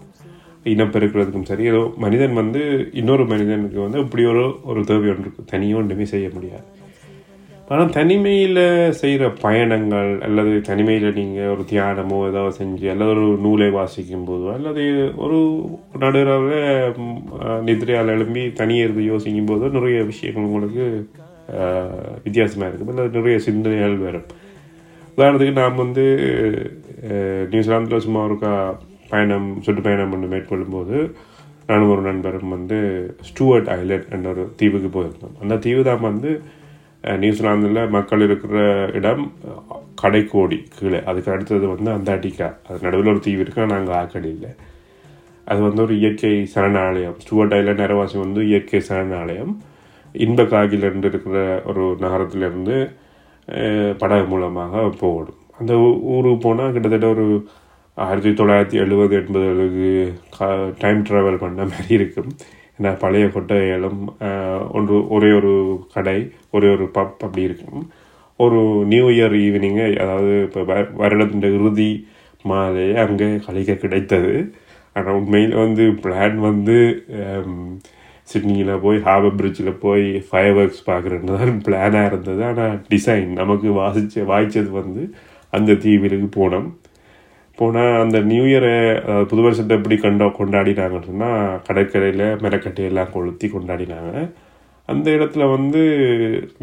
இனப்பெருக்கிறதுக்கும் 0.66 1.48
சரி 1.50 1.64
ஏதோ 1.72 1.82
மனிதன் 1.98 2.34
வந்து 2.34 2.62
இன்னொரு 2.94 3.24
மனிதனுக்கு 3.26 3.80
வந்து 3.82 4.00
இப்படி 4.00 4.24
ஒரு 4.26 4.44
ஒரு 4.64 4.82
தேவை 4.84 5.10
ஒன்று 5.12 5.26
இருக்கு. 5.26 5.44
தனியோ 5.52 5.78
ஒன்றுமே 5.82 6.06
செய்ய 6.06 6.28
முடியாது. 6.36 6.66
ஆனால் 7.72 7.90
தனிமையில் 7.90 8.60
செய்கிற 8.92 9.24
பயணங்கள் 9.44 10.12
அல்லது 10.28 10.54
தனிமையில் 10.62 11.18
நீங்கள் 11.20 11.52
ஒரு 11.54 11.64
தியானமோ 11.72 12.20
ஏதாவது 12.30 12.56
செஞ்சு 12.60 12.88
அல்லது 12.94 13.12
ஒரு 13.16 13.28
நூலை 13.46 13.70
வாசிக்கும் 13.70 14.28
போதோ 14.30 14.48
அல்லது 14.56 14.84
ஒரு 15.26 15.40
நடுவில் 16.00 16.98
நிதிரையால் 17.64 18.14
எழும்பி 18.16 18.46
தனியே 18.62 18.84
இருந்து 18.84 19.04
யோசிக்கும் 19.04 19.50
போதோ 19.52 19.70
நிறைய 19.70 20.00
விஷயங்கள் 20.04 20.50
உங்களுக்கு 20.50 20.88
வித்தியாசமாக 22.26 22.70
இருக்கும் 22.70 22.92
அல்லது 22.92 23.18
நிறைய 23.18 23.38
சிந்தனைகள் 23.48 23.98
வரும். 24.08 24.28
உதாரணத்துக்கு 25.16 25.60
நாம் 25.62 25.82
வந்து 25.84 26.06
நியூசிலாந்தில் 27.52 28.06
சும்மா 28.06 28.22
ஒரு 28.28 28.38
பயணம் 29.12 29.50
சுற்றுப்பயணம் 29.66 30.14
ஒன்று 30.16 30.34
மேற்கொள்ளும்போது 30.34 30.98
நானும் 31.70 31.92
ஒரு 31.94 32.04
நண்பரும் 32.08 32.54
வந்து 32.56 32.78
ஸ்டூவர்ட் 33.28 33.70
ஐலண்ட் 33.80 34.08
என்ற 34.16 34.28
ஒரு 34.34 34.44
தீவுக்கு 34.60 34.90
போயிருந்தோம். 34.96 35.36
அந்த 35.44 35.58
தீவு 35.66 35.82
தான் 35.90 36.08
வந்து 36.10 36.32
நியூசிலாந்தில் 37.24 37.82
மக்கள் 37.96 38.24
இருக்கிற 38.28 38.62
இடம் 38.98 39.24
கடைக்கோடி 40.02 40.58
கீழே. 40.78 41.00
அதுக்கு 41.10 41.30
அடுத்தது 41.36 41.66
வந்து 41.74 41.90
அந்தாட்டிக்கா 41.98 42.50
அது 42.68 42.78
நடுவில் 42.86 43.12
ஒரு 43.14 43.22
தீவு 43.28 43.42
இருக்கு 43.46 43.74
நாங்கள் 43.74 43.98
ஆக்கடியில் 44.02 44.50
அது 45.52 45.60
வந்து 45.68 45.82
ஒரு 45.86 45.94
இயற்கை 46.02 46.34
சரணாலயம். 46.54 47.16
ஸ்டூவர்ட் 47.24 47.56
ஐலண்ட் 47.58 47.82
நேரவாசி 47.84 48.18
வந்து 48.24 48.42
இயற்கை 48.50 48.82
சரணாலயம். 48.90 49.54
இன்பகாகிலிருந்து 50.26 51.10
இருக்கிற 51.12 51.38
ஒரு 51.72 51.84
நகரத்திலிருந்து 52.04 52.78
படகு 54.02 54.26
மூலமாக 54.32 54.84
போகணும். 55.02 55.40
அந்த 55.60 55.74
ஊருக்கு 56.16 56.40
போனால் 56.46 56.74
கிட்டத்தட்ட 56.76 57.08
ஒரு 57.16 57.26
ஆயிரத்தி 57.98 58.32
தொள்ளாயிரத்தி 58.40 58.78
எழுபது 58.84 59.14
எண்பதுகளுக்கு 59.22 59.90
டைம் 60.82 61.02
ட்ராவல் 61.08 61.42
பண்ண 61.44 61.62
மாதிரி 61.72 61.92
இருக்கும். 62.00 62.30
ஏன்னா 62.78 62.92
பழைய 63.04 63.26
கொட்டைகளும் 63.36 64.02
ஒன்று 64.78 64.98
ஒரே 65.16 65.30
ஒரு 65.40 65.54
கடை 65.96 66.20
ஒரே 66.56 66.68
ஒரு 66.76 66.86
பப் 66.98 67.24
அப்படி 67.26 67.42
இருக்கும். 67.50 67.82
ஒரு 68.40 68.60
நியூ 68.92 69.06
இயர் 69.16 69.36
ஈவினிங்கு 69.46 69.88
அதாவது 70.04 70.34
இப்போ 70.48 70.62
வருடத்தின் 71.02 71.48
இறுதி 71.58 71.92
மாதிரியே 72.46 72.94
அங்கே 73.06 73.30
கழிக்க 73.46 73.74
கிடைத்தது. 73.84 74.34
ஆனால் 74.96 75.18
உண்மையில் 75.20 75.56
வந்து 75.64 75.86
பிளான் 76.04 76.38
வந்து 76.50 76.78
சிட்னியில் 78.32 78.74
போய் 78.84 78.98
ஹார்பர் 79.08 79.38
பிரிட்ஜில் 79.40 79.72
போய் 79.86 80.06
ஃபயர் 80.28 80.58
ஒர்க்ஸ் 80.62 80.84
பார்க்குறது 80.90 81.38
தான் 81.38 81.64
பிளானாக 81.68 82.10
இருந்தது. 82.12 82.42
ஆனால் 82.50 82.76
டிசைன் 82.92 83.32
நமக்கு 83.42 83.70
வாசிச்ச 83.80 84.26
வாய்ச்சது 84.32 84.72
வந்து 84.82 85.04
அந்த 85.58 85.78
தீவிலுக்கு 85.86 86.30
போனோம். 86.40 86.68
போனால் 87.58 87.96
அந்த 88.04 88.18
நியூ 88.32 88.44
இயரை 88.50 88.76
புது 89.30 89.42
வருஷத்தை 89.46 89.74
எப்படி 89.78 89.96
கண்டோ 90.04 90.28
கொண்டாடினாங்கன்னு 90.38 91.08
சொன்னால் 91.08 91.58
கடற்கரையில் 91.68 92.28
மெனக்கட்டையெல்லாம் 92.44 93.12
கொளுத்தி 93.16 93.48
கொண்டாடினாங்க. 93.56 94.14
அந்த 94.90 95.08
இடத்துல 95.18 95.48
வந்து 95.56 95.82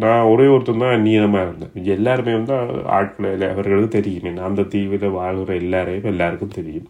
நான் 0.04 0.28
ஒரே 0.30 0.46
ஒருத்தன் 0.52 0.84
தான் 0.84 1.04
நீளமாக 1.06 1.44
இருந்தேன். 1.46 1.74
எல்லாருமே 1.96 2.32
வந்து 2.38 2.54
ஆட்களை 2.98 3.28
இல்லை, 3.36 3.48
அவர்களுக்கு 3.54 3.90
தெரியும். 3.98 4.40
அந்த 4.48 4.64
தீவில் 4.72 5.06
வாழ்கிற 5.18 5.52
எல்லாரையும் 5.64 6.10
எல்லாருக்கும் 6.12 6.56
தெரியும். 6.58 6.88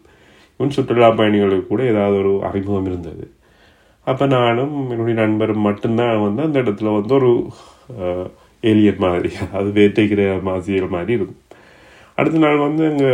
இவன் 0.59 0.75
சுற்றுலா 0.77 1.09
பயணிகளுக்கு 1.19 1.67
கூட 1.73 1.83
ஏதாவது 1.93 2.17
ஒரு 2.21 2.31
அறிமுகம் 2.49 2.89
இருந்தது. 2.91 3.25
அப்போ 4.11 4.25
நானும் 4.35 4.75
என்னுடைய 4.91 5.15
நண்பரும் 5.21 5.65
மட்டும்தான் 5.67 6.23
வந்து 6.25 6.41
அந்த 6.47 6.57
இடத்துல 6.63 6.91
வந்து 6.97 7.13
ஒரு 7.19 7.31
ஏலியன் 8.63 9.03
மாதிரி 9.05 9.31
அது 9.57 9.69
வேட்டைக்கிற 9.79 10.21
மாசியல் 10.49 10.93
மாதிரி 10.95 11.13
இருக்கும். 11.17 11.41
அடுத்த 12.17 12.37
நாள் 12.43 12.63
வந்து 12.65 12.83
அங்கே 12.91 13.09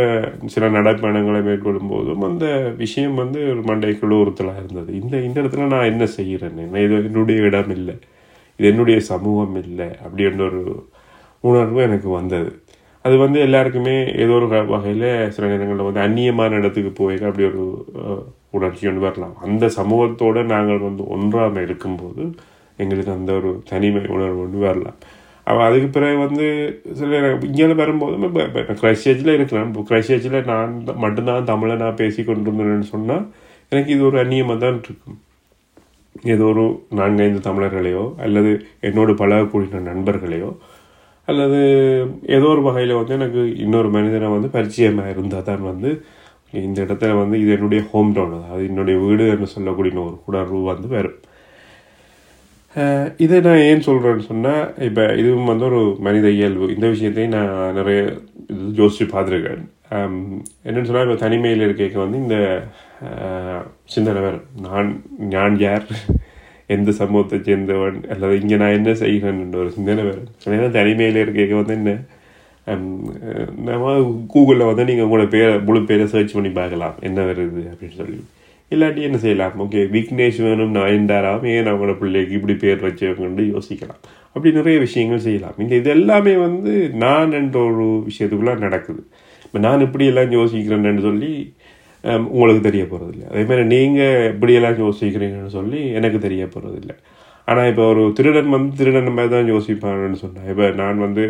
சில 0.52 0.68
நடைப்பயணங்களை 0.76 1.40
மேற்கொள்ளும் 1.48 1.90
போதும் 1.92 2.22
அந்த 2.28 2.46
விஷயம் 2.82 3.16
வந்து 3.22 3.40
ஒரு 3.52 3.62
மண்டைக்குள்ள 3.70 4.14
ஒருத்தலாக 4.22 4.60
இருந்தது. 4.62 4.90
இந்த 5.00 5.14
இந்த 5.26 5.36
இடத்துல 5.42 5.66
நான் 5.74 5.90
என்ன 5.92 6.04
செய்கிறேன்? 6.18 6.60
இது 6.84 6.94
என்னுடைய 7.08 7.48
இடம் 7.48 7.72
இல்லை. 7.78 7.96
இது 8.58 8.68
என்னுடைய 8.72 8.98
சமூகம் 9.10 9.56
இல்லை. 9.64 9.88
அப்படின்ற 10.04 10.42
ஒரு 10.50 10.62
உணர்வு 11.44 11.80
எனக்கு 11.88 12.08
வந்தது. 12.18 12.50
அது 13.04 13.16
வந்து 13.24 13.38
எல்லாருக்குமே 13.46 13.96
ஏதோ 14.24 14.34
ஒரு 14.38 14.46
வகையில் 14.74 15.10
சில 15.34 15.44
நேரங்களில் 15.52 15.88
வந்து 15.88 16.04
அந்நியமான 16.06 16.58
இடத்துக்கு 16.60 16.92
போய் 17.00 17.18
அப்படி 17.28 17.46
ஒரு 17.50 17.64
உணர்ச்சியும் 18.58 19.04
வரலாம். 19.06 19.34
அந்த 19.46 19.64
சமூகத்தோடு 19.78 20.40
நாங்கள் 20.54 20.86
வந்து 20.88 21.04
ஒன்றாம 21.16 21.62
இருக்கும்போது 21.66 22.22
எங்களுக்கு 22.82 23.12
அந்த 23.18 23.32
ஒரு 23.38 23.50
தனிமை 23.70 24.02
உணர்வு 24.14 24.40
ஒன்று 24.44 24.60
வரலாம். 24.68 24.98
அப்போ 25.46 25.60
அதுக்கு 25.68 25.88
பிறகு 25.96 26.18
வந்து 26.26 26.46
சில 26.98 27.18
இங்கே 27.48 27.66
வரும்போது 27.82 28.14
இப்போ 28.28 28.74
கிரைஸ்டேஜில் 28.82 29.36
இருக்கலாம். 29.38 29.68
இப்போ 29.70 29.82
கிரைஸ்டேஜில் 29.90 30.38
நான் 30.52 30.72
மட்டும்தான் 31.04 31.50
தமிழை 31.52 31.76
நான் 31.82 32.00
பேசி 32.02 32.20
கொண்டிருந்தேன்னு 32.28 32.88
சொன்னால் 32.94 33.24
எனக்கு 33.72 33.92
இது 33.96 34.02
ஒரு 34.10 34.18
அந்நியமாக 34.22 34.58
தான் 34.62 34.78
இருக்கும். 34.84 35.18
ஏதோ 36.32 36.46
ஒரு 36.52 36.64
நான்கைந்து 36.98 37.40
தமிழர்களையோ 37.48 38.04
அல்லது 38.24 38.50
என்னோடு 38.88 39.12
பழகக்கூடிய 39.20 39.80
நண்பர்களையோ 39.90 40.50
அல்லது 41.28 41.60
ஏதோ 42.36 42.46
ஒரு 42.54 42.62
வகையில் 42.66 42.98
வந்து 42.98 43.14
எனக்கு 43.18 43.42
இன்னொரு 43.64 43.88
மனிதனை 43.96 44.28
வந்து 44.34 44.48
பரிச்சயமாக 44.56 45.12
இருந்தால் 45.14 45.46
தான் 45.48 45.64
வந்து 45.70 45.90
இந்த 46.62 46.78
இடத்துல 46.86 47.12
வந்து 47.20 47.36
இது 47.42 47.50
என்னுடைய 47.56 47.82
ஹோம் 47.90 48.10
டவுன் 48.16 48.34
அதாவது 48.38 48.64
என்னுடைய 48.70 48.96
வீடு 49.04 49.24
என்று 49.34 49.46
சொல்லக்கூடிய 49.54 49.92
ஒரு 50.06 50.16
உணர்வு 50.30 50.60
வந்து 50.72 50.88
வரும். 50.96 51.18
இதை 53.24 53.36
நான் 53.46 53.64
ஏன் 53.70 53.86
சொல்கிறேன்னு 53.88 54.24
சொன்னால் 54.30 54.62
இப்போ 54.86 55.02
இதுவும் 55.20 55.50
வந்து 55.50 55.66
ஒரு 55.70 55.80
மனித 56.06 56.26
இயல்பு. 56.38 56.66
இந்த 56.74 56.86
விஷயத்தையும் 56.94 57.34
நான் 57.36 57.76
நிறைய 57.78 58.00
இது 58.52 58.72
யோசித்து 58.80 59.06
பார்த்துருக்கேன். 59.12 59.62
என்னென்னு 60.66 60.88
சொன்னால் 60.88 61.06
இப்போ 61.06 61.18
தனிமையில் 61.24 61.64
இருக்க 61.66 62.00
வந்து 62.04 62.18
இந்த 62.24 62.36
சிந்தனை 63.94 64.20
வரும் 64.26 64.46
நான் 64.66 64.90
நான் 65.34 65.56
யார்? 65.66 65.86
எந்த 66.74 66.90
சமூகத்தை 67.00 67.38
சேர்ந்தவன்? 67.48 67.98
அல்லது 68.12 68.34
இங்கே 68.42 68.56
நான் 68.62 68.76
என்ன 68.78 68.92
செய்கிறேன்? 69.02 69.40
ஒரு 69.62 69.70
சிந்தனை 69.76 70.04
வரும் 70.10 70.28
ஏன்னா 70.58 70.70
தனிமையில் 70.78 71.22
இருக்க 71.22 71.56
வந்து 71.60 71.76
என்ன? 71.80 71.92
Uh, 72.66 72.76
நம்ம 73.68 73.94
கூகுளில் 74.32 74.68
வந்து 74.68 74.84
நீங்கள் 74.88 75.06
உங்களோட 75.06 75.24
பேரை 75.32 75.54
முழு 75.66 75.80
பேரை 75.88 76.04
சர்ச் 76.12 76.34
பண்ணி 76.36 76.50
பார்க்கலாம். 76.58 76.94
என்ன 77.08 77.18
வருது 77.28 77.62
அப்படின்னு 77.70 77.96
சொல்லி. 77.98 78.16
இல்லாட்டி 78.70 79.00
என்ன 79.08 79.18
செய்யலாம்? 79.24 79.56
ஓகே 79.64 79.80
விக்னேஷ் 79.94 80.38
வேணும் 80.44 80.72
நயன்தாராம் 80.76 81.44
ஏன் 81.54 81.68
அவங்களோட 81.70 81.94
பிள்ளைக்கு 82.02 82.36
இப்படி 82.38 82.54
பேர் 82.62 82.84
வச்சவங்கன்னு 82.86 83.44
யோசிக்கலாம். 83.54 84.00
அப்படி 84.34 84.52
நிறைய 84.58 84.76
விஷயங்கள் 84.86 85.24
செய்யலாம். 85.26 85.56
இந்த 85.64 85.74
இது 85.80 85.90
எல்லாமே 85.96 86.34
வந்து 86.46 86.72
நான் 87.04 87.36
என்ற 87.40 87.58
ஒரு 87.70 87.86
விஷயத்துக்குள்ளே 88.08 88.54
நடக்குது. 88.66 89.02
இப்போ 89.46 89.60
நான் 89.66 89.84
இப்படி 89.88 90.06
எல்லாம் 90.12 90.32
யோசிக்கிறேன்னு 90.38 91.04
சொல்லி 91.08 91.32
um, 92.04 92.22
உங்களுக்கு 92.34 92.62
தெரிய 92.68 92.84
போகிறதில்ல 92.92 93.26
அதே 93.32 93.42
மாதிரி 93.50 93.64
நீங்கள் 93.74 94.30
இப்படியெல்லாம் 94.32 94.80
யோசிக்கிறீங்கன்னு 94.84 95.52
சொல்லி 95.58 95.82
எனக்கு 95.98 96.20
தெரிய 96.26 96.44
போகிறதில்ல 96.54 96.94
ஆனால் 97.48 97.68
இப்போ 97.72 97.84
ஒரு 97.92 98.04
திருடன் 98.18 98.54
வந்து 98.56 98.72
திருடன் 98.80 99.16
மாதிரி 99.18 99.32
தான் 99.34 99.52
யோசிப்பான்னு 99.54 100.20
சொன்னேன் 100.24 100.48
இப்போ 100.52 100.66
நான் 100.80 101.04
வந்து 101.06 101.24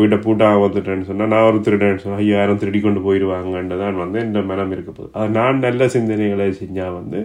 வீட்டை 0.00 0.16
பூட்டாக 0.24 0.60
வந்துட்டேன்னு 0.64 1.08
சொன்னால் 1.08 1.32
நான் 1.32 1.46
ஒரு 1.48 1.58
திருடேன்னு 1.64 2.02
சொன்னால் 2.02 2.22
ஐயோ 2.24 2.34
யாரும் 2.36 2.60
திருடி 2.62 2.78
கொண்டு 2.84 3.00
போயிடுவாங்கன்னு 3.06 3.80
தான் 3.84 4.02
வந்து 4.02 4.18
இந்த 4.26 4.42
மனம் 4.50 4.74
இருக்க 4.76 4.90
போகுது. 4.90 5.10
அது 5.20 5.36
நான் 5.38 5.64
நல்ல 5.66 5.88
சிந்தனைகளை 5.94 6.46
செஞ்சால் 6.60 6.98
வந்து 7.00 7.20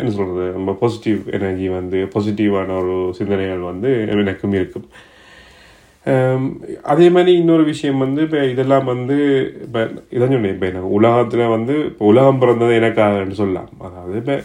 என்ன 0.00 0.10
சொல்கிறது 0.18 0.44
நம்ம 0.56 0.70
பாசிட்டிவ் 0.80 1.20
எனர்ஜி 1.36 1.66
வந்து 1.78 1.98
பாசிட்டிவான 2.14 2.76
ஒரு 2.82 2.96
சிந்தனைகள் 3.18 3.62
வந்து 3.70 3.90
எனக்கும் 4.24 4.56
இருக்கும். 4.60 4.86
அதே 6.92 7.06
மாதிரி 7.14 7.32
இன்னொரு 7.40 7.64
விஷயம் 7.70 8.02
வந்து 8.04 8.20
இப்போ 8.26 8.40
இதெல்லாம் 8.52 8.86
வந்து 8.92 9.16
இப்போ 9.66 9.80
இதான் 10.14 10.32
சொன்னேன் 10.34 10.54
இப்போ 10.54 10.66
எனக்கு 10.70 10.90
உலகத்தில் 10.98 11.52
வந்து 11.56 11.74
இப்போ 11.90 12.04
உலகம் 12.12 12.40
பிறந்தது 12.42 12.72
எனக்காகன்னு 12.80 13.40
சொல்லலாம். 13.42 13.70
அதாவது 13.88 14.16
இப்போ 14.22 14.36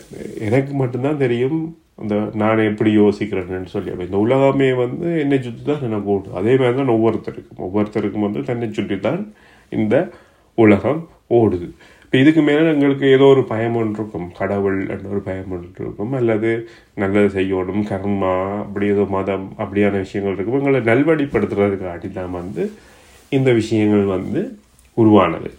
எனக்கு 0.48 0.74
மட்டும்தான் 0.82 1.22
தெரியும் 1.26 1.60
அந்த 2.02 2.16
நான் 2.42 2.68
எப்படி 2.70 2.90
யோசிக்கிறேன்னு 3.02 3.74
சொல்லி. 3.76 3.92
அப்போ 3.94 4.04
இந்த 4.08 4.18
உலகமே 4.26 4.70
வந்து 4.84 5.10
என்னை 5.24 5.38
சுற்றி 5.46 5.64
தான் 5.70 5.86
எனக்கு 5.90 6.10
ஓடுது 6.16 6.40
அதே 6.40 6.54
மாதிரி 6.62 6.78
தான் 6.80 6.96
ஒவ்வொருத்தருக்கும். 6.96 7.62
ஒவ்வொருத்தருக்கும் 7.68 8.26
வந்து 8.28 8.42
தன்னை 8.50 8.68
சுற்றி 8.80 8.98
தான் 9.08 9.22
இந்த 9.78 9.96
உலகம் 10.64 11.00
ஓடுது. 11.38 11.70
இப்போ 12.04 12.18
இதுக்கு 12.24 12.42
மேலே 12.50 12.68
எங்களுக்கு 12.74 13.06
ஏதோ 13.16 13.26
ஒரு 13.34 13.42
பயம் 13.52 13.78
ஒன்று 13.80 13.96
இருக்கும் 13.98 14.28
கடவுள் 14.40 14.78
என்ற 14.94 15.08
ஒரு 15.14 15.22
பயம் 15.26 15.52
ஒன்று 15.56 15.82
இருக்கும் 15.84 16.14
அல்லது 16.20 16.52
நல்லது 17.02 17.30
செய்யணும் 17.38 17.84
கர்மா 17.90 18.36
அப்படி 18.66 18.86
ஏதோ 18.94 19.06
மதம் 19.16 19.48
அப்படியான 19.64 20.00
விஷயங்கள் 20.06 20.36
இருக்கும். 20.36 20.60
எங்களை 20.62 20.82
நல்வழிப்படுத்துறதுக்காட்டி 20.92 22.12
தான் 22.20 22.36
வந்து 22.40 22.66
இந்த 23.38 23.50
விஷயங்கள் 23.60 24.06
வந்து 24.16 24.44
உருவானது. 24.98 25.50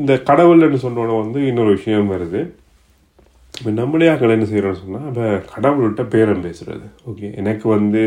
இந்த 0.00 0.12
கடவுள்னு 0.28 0.80
சொன்னோட 0.84 1.10
வந்து 1.22 1.40
இன்னொரு 1.50 1.72
விஷயம் 1.78 2.12
வருது. 2.14 2.42
இப்போ 3.62 3.72
நம்மளே 3.72 4.06
அங்கே 4.08 4.28
என்ன 4.28 4.44
செய்கிறோம்னு 4.44 4.78
சொன்னால் 4.78 5.08
இப்போ 5.08 5.24
கடவுள்கிட்ட 5.52 6.02
பேரம் 6.08 6.44
பேசுகிறது 6.44 6.86
ஓகே 7.10 7.34
எனக்கு 7.34 7.68
வந்து 7.68 8.00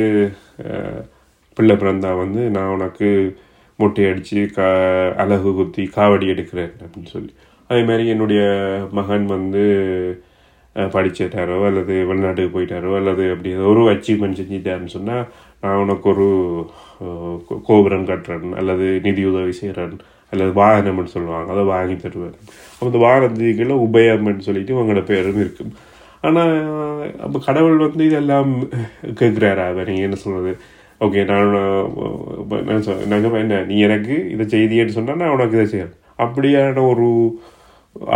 பிள்ளை 1.58 1.76
பிறந்தா 1.76 2.18
வந்து 2.18 2.42
நான் 2.50 2.68
உனக்கு 2.68 3.10
மொட்டை 3.80 4.06
அடித்து 4.06 4.42
கா 4.48 4.68
அழகு 5.16 5.52
குத்தி 5.54 5.84
காவடி 5.96 6.26
எடுக்கிறேன் 6.26 6.74
அப்படின்னு 6.82 7.06
சொல்லி. 7.06 7.32
அதே 7.70 7.84
மாதிரி 7.84 8.08
என்னுடைய 8.08 8.42
மகன் 8.92 9.26
வந்து 9.26 9.64
படிச்சிட்டாரோ 10.76 11.66
அல்லது 11.66 11.94
வெளிநாட்டுக்கு 12.06 12.56
போயிட்டாரோ 12.58 12.96
அல்லது 12.96 13.32
அப்படி 13.32 13.56
ஒரு 13.56 13.82
அச்சீவ்மெண்ட் 13.94 14.40
செஞ்சிட்டாருன்னு 14.40 14.86
சொன்னால் 14.86 15.26
நான் 15.62 15.78
உனக்கு 15.78 16.10
ஒரு 16.10 16.28
கோபுரம் 17.64 18.08
கட்டுறேன் 18.08 18.54
அல்லது 18.54 19.00
நிதி 19.04 19.26
உதவி 19.26 19.52
செய்கிறேன் 19.52 19.96
அல்லது 20.36 20.54
வாகனம்னு 20.62 21.14
சொல்லுவாங்க 21.16 21.50
அதை 21.56 21.66
வாங்கி 21.74 21.98
தருவார். 22.06 22.38
அப்போ 22.76 22.88
இந்த 22.92 23.02
வாகனத்துக்குள்ள 23.08 23.76
உபயம்னு 23.88 24.48
சொல்லிட்டு 24.48 24.80
உங்களோட 24.82 25.04
பேரும் 25.12 25.44
இருக்கும். 25.46 25.74
ஆனால் 26.28 26.54
அப்போ 27.26 27.38
கடவுள் 27.48 27.84
வந்து 27.86 28.04
இதெல்லாம் 28.10 28.52
கேட்குறாரா 29.20 29.66
அதை 29.72 29.82
நீங்கள் 29.90 30.08
என்ன 30.08 30.18
சொல்கிறது 30.24 30.54
ஓகே 31.06 31.22
நான் 31.30 31.52
நான் 32.68 32.86
சொல் 32.86 33.02
நான் 33.12 33.26
என்ன 33.42 33.58
நீ 33.72 33.76
எனக்கு 33.88 34.16
இதை 34.34 34.46
செய்தியேன்னு 34.54 34.96
சொன்னால் 34.98 35.20
நான் 35.22 35.34
உனக்கு 35.36 35.58
இதை 35.58 35.68
செய்யறேன். 35.74 35.98
அப்படியான 36.24 36.84
ஒரு 36.92 37.08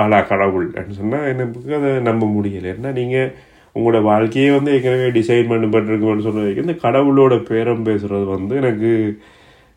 ஆளா 0.04 0.20
கடவுள் 0.30 0.68
அப்படின்னு 0.76 1.00
சொன்னால் 1.02 1.28
எனக்கு 1.32 1.76
அதை 1.80 1.92
நம்ப 2.08 2.24
முடியலை. 2.36 2.70
ஏன்னா 2.76 2.92
நீங்கள் 3.00 3.30
உங்களோட 3.76 4.00
வாழ்க்கையே 4.10 4.48
வந்து 4.56 4.72
ஏற்கனவே 4.76 5.10
டிசைன் 5.18 5.52
பண்ணப்பட்டிருக்குன்னு 5.52 6.26
சொன்ன 6.28 6.44
வரைக்கும் 6.44 6.68
இந்த 6.68 6.78
கடவுளோட 6.86 7.34
பேரம் 7.50 7.86
பேசுகிறது 7.90 8.26
வந்து 8.36 8.56
எனக்கு 8.62 8.92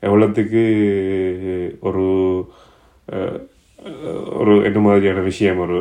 எவ்வளோத்துக்கு 0.07 0.62
ஒரு 1.88 2.05
ஒரு 4.41 4.53
என்ன 4.69 4.79
மாதிரியான 4.87 5.21
விஷயம் 5.31 5.61
ஒரு 5.65 5.77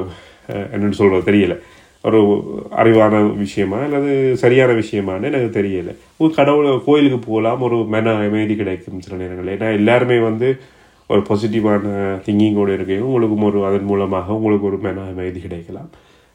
என்னென்னு 0.73 0.99
சொல்கிறது 0.99 1.27
தெரியலை. 1.29 1.57
தெரியல 2.05 2.07
ஒரு 2.07 2.19
அறிவான 2.81 3.15
விஷயமா 3.41 3.79
அல்லது 3.87 4.11
சரியான 4.43 4.71
விஷயமான்னு 4.79 5.29
எனக்கு 5.29 5.49
தெரியலை. 5.57 5.93
ஒரு 6.21 6.31
கடவுள் 6.37 6.69
கோயிலுக்கு 6.85 7.19
போகலாம் 7.27 7.61
ஒரு 7.67 7.77
மன 7.95 8.13
அமைதி 8.21 8.55
கிடைக்கும் 8.61 9.03
சில 9.05 9.17
நேரங்களில். 9.21 9.53
ஏன்னா 9.57 9.67
எல்லாருமே 9.79 10.17
வந்து 10.29 10.47
ஒரு 11.09 11.21
பாசிட்டிவான 11.27 11.83
திங்கிங்கோடு 12.25 12.71
இருக்கையும் 12.77 13.07
உங்களுக்கும் 13.09 13.47
ஒரு 13.49 13.59
அதன் 13.69 13.89
மூலமாக 13.91 14.37
உங்களுக்கு 14.37 14.69
ஒரு 14.71 14.79
மன 14.85 15.03
அமைதி 15.11 15.39
கிடைக்கலாம். 15.45 15.89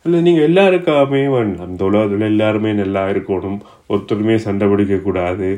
இல்லை 0.04 0.18
நீங்கள் 0.26 0.48
எல்லாருக்காமே 0.50 1.22
வேண்டாம் 1.34 1.70
இந்த 1.72 1.84
உலகத்தில் 1.90 2.30
எல்லாருமே 2.32 2.72
நல்லா 2.82 3.02
இருக்கணும். 3.14 3.58
ஒருத்தருமே 3.92 4.36
சண்டை 4.46 4.66
பிடிக்கக்கூடாது. 4.72 5.48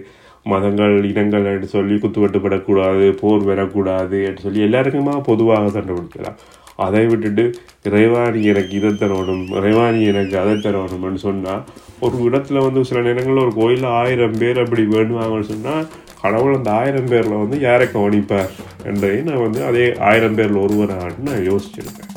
மதங்கள் 0.52 0.96
இனங்கள் 1.10 1.50
என்று 1.52 1.68
சொல்லி 1.74 1.96
குத்துவட்டுப்படக்கூடாது 2.02 3.06
போர் 3.20 3.44
வரக்கூடாது 3.50 4.18
என்று 4.28 4.44
சொல்லி 4.46 4.66
எல்லாருக்குமா 4.68 5.14
பொதுவாக 5.28 5.70
சண்டை 5.76 5.92
பிடிக்கலாம். 5.96 6.38
அதை 6.86 7.04
விட்டுட்டு 7.10 7.44
இறைவாணி 7.88 8.40
எனக்கு 8.50 8.72
இதை 8.78 8.90
தரணும் 8.98 9.46
இறைவாணி 9.58 10.00
எனக்கு 10.10 10.34
அதை 10.42 10.52
தரணும்னு 10.66 11.20
சொன்னால் 11.24 11.64
ஒரு 12.06 12.16
இடத்துல 12.28 12.60
வந்து 12.66 12.80
சில 12.88 13.00
நேரங்களில் 13.06 13.44
ஒரு 13.44 13.54
கோயிலில் 13.60 13.88
ஆயிரம் 14.00 14.36
பேர் 14.42 14.60
அப்படி 14.64 14.82
வேணுவாங்கன்னு 14.92 15.48
சொன்னால் 15.52 15.88
கடவுள் 16.22 16.56
அந்த 16.58 16.70
ஆயிரம் 16.80 17.10
பேரில் 17.12 17.40
வந்து 17.42 17.56
யாரை 17.66 17.86
கவனிப்பார் 17.96 18.52
என்றதை 18.90 19.18
நான் 19.28 19.44
வந்து 19.46 19.60
அதே 19.70 19.84
ஆயிரம் 20.10 20.36
பேரில் 20.38 20.62
ஒருவரான்னு 20.64 21.26
நான் 21.28 21.44
யோசிச்சிருக்கேன். 21.50 22.14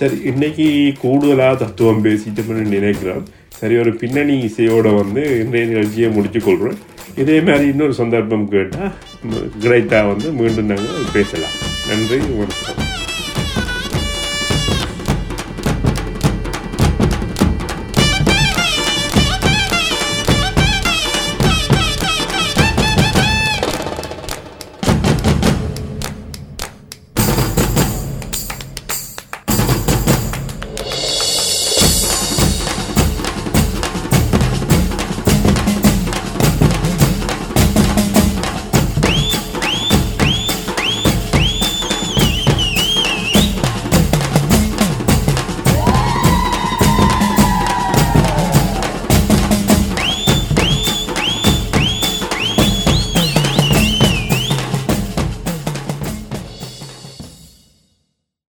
சரி 0.00 0.16
இன்றைக்கி 0.30 0.66
கூடுதலாக 1.02 1.54
தத்துவம் 1.62 2.04
பேசிட்டோம்னு 2.06 2.64
நினைக்கிறேன். 2.76 3.24
சரி 3.60 3.74
ஒரு 3.82 3.92
பின்னணி 4.00 4.36
இசையோடு 4.48 4.90
வந்து 5.02 5.22
இன்றைய 5.42 5.64
நிகழ்ச்சியை 5.72 6.08
முடிச்சு 6.16 6.40
கொள்கிறேன் 6.40 6.80
இதே 7.22 7.40
மாதிரி 7.40 7.66
இன்னொரு 7.66 7.94
சந்தர்ப்பம் 7.94 8.48
கேட்டால் 8.48 8.92
கிரைத்தா 9.60 10.00
வந்து 10.10 10.30
மீண்டும் 10.38 10.70
நாங்கள் 10.72 11.12
பேசலாம். 11.12 11.54
நன்றி 11.88 12.18
வணக்கம். 12.40 12.80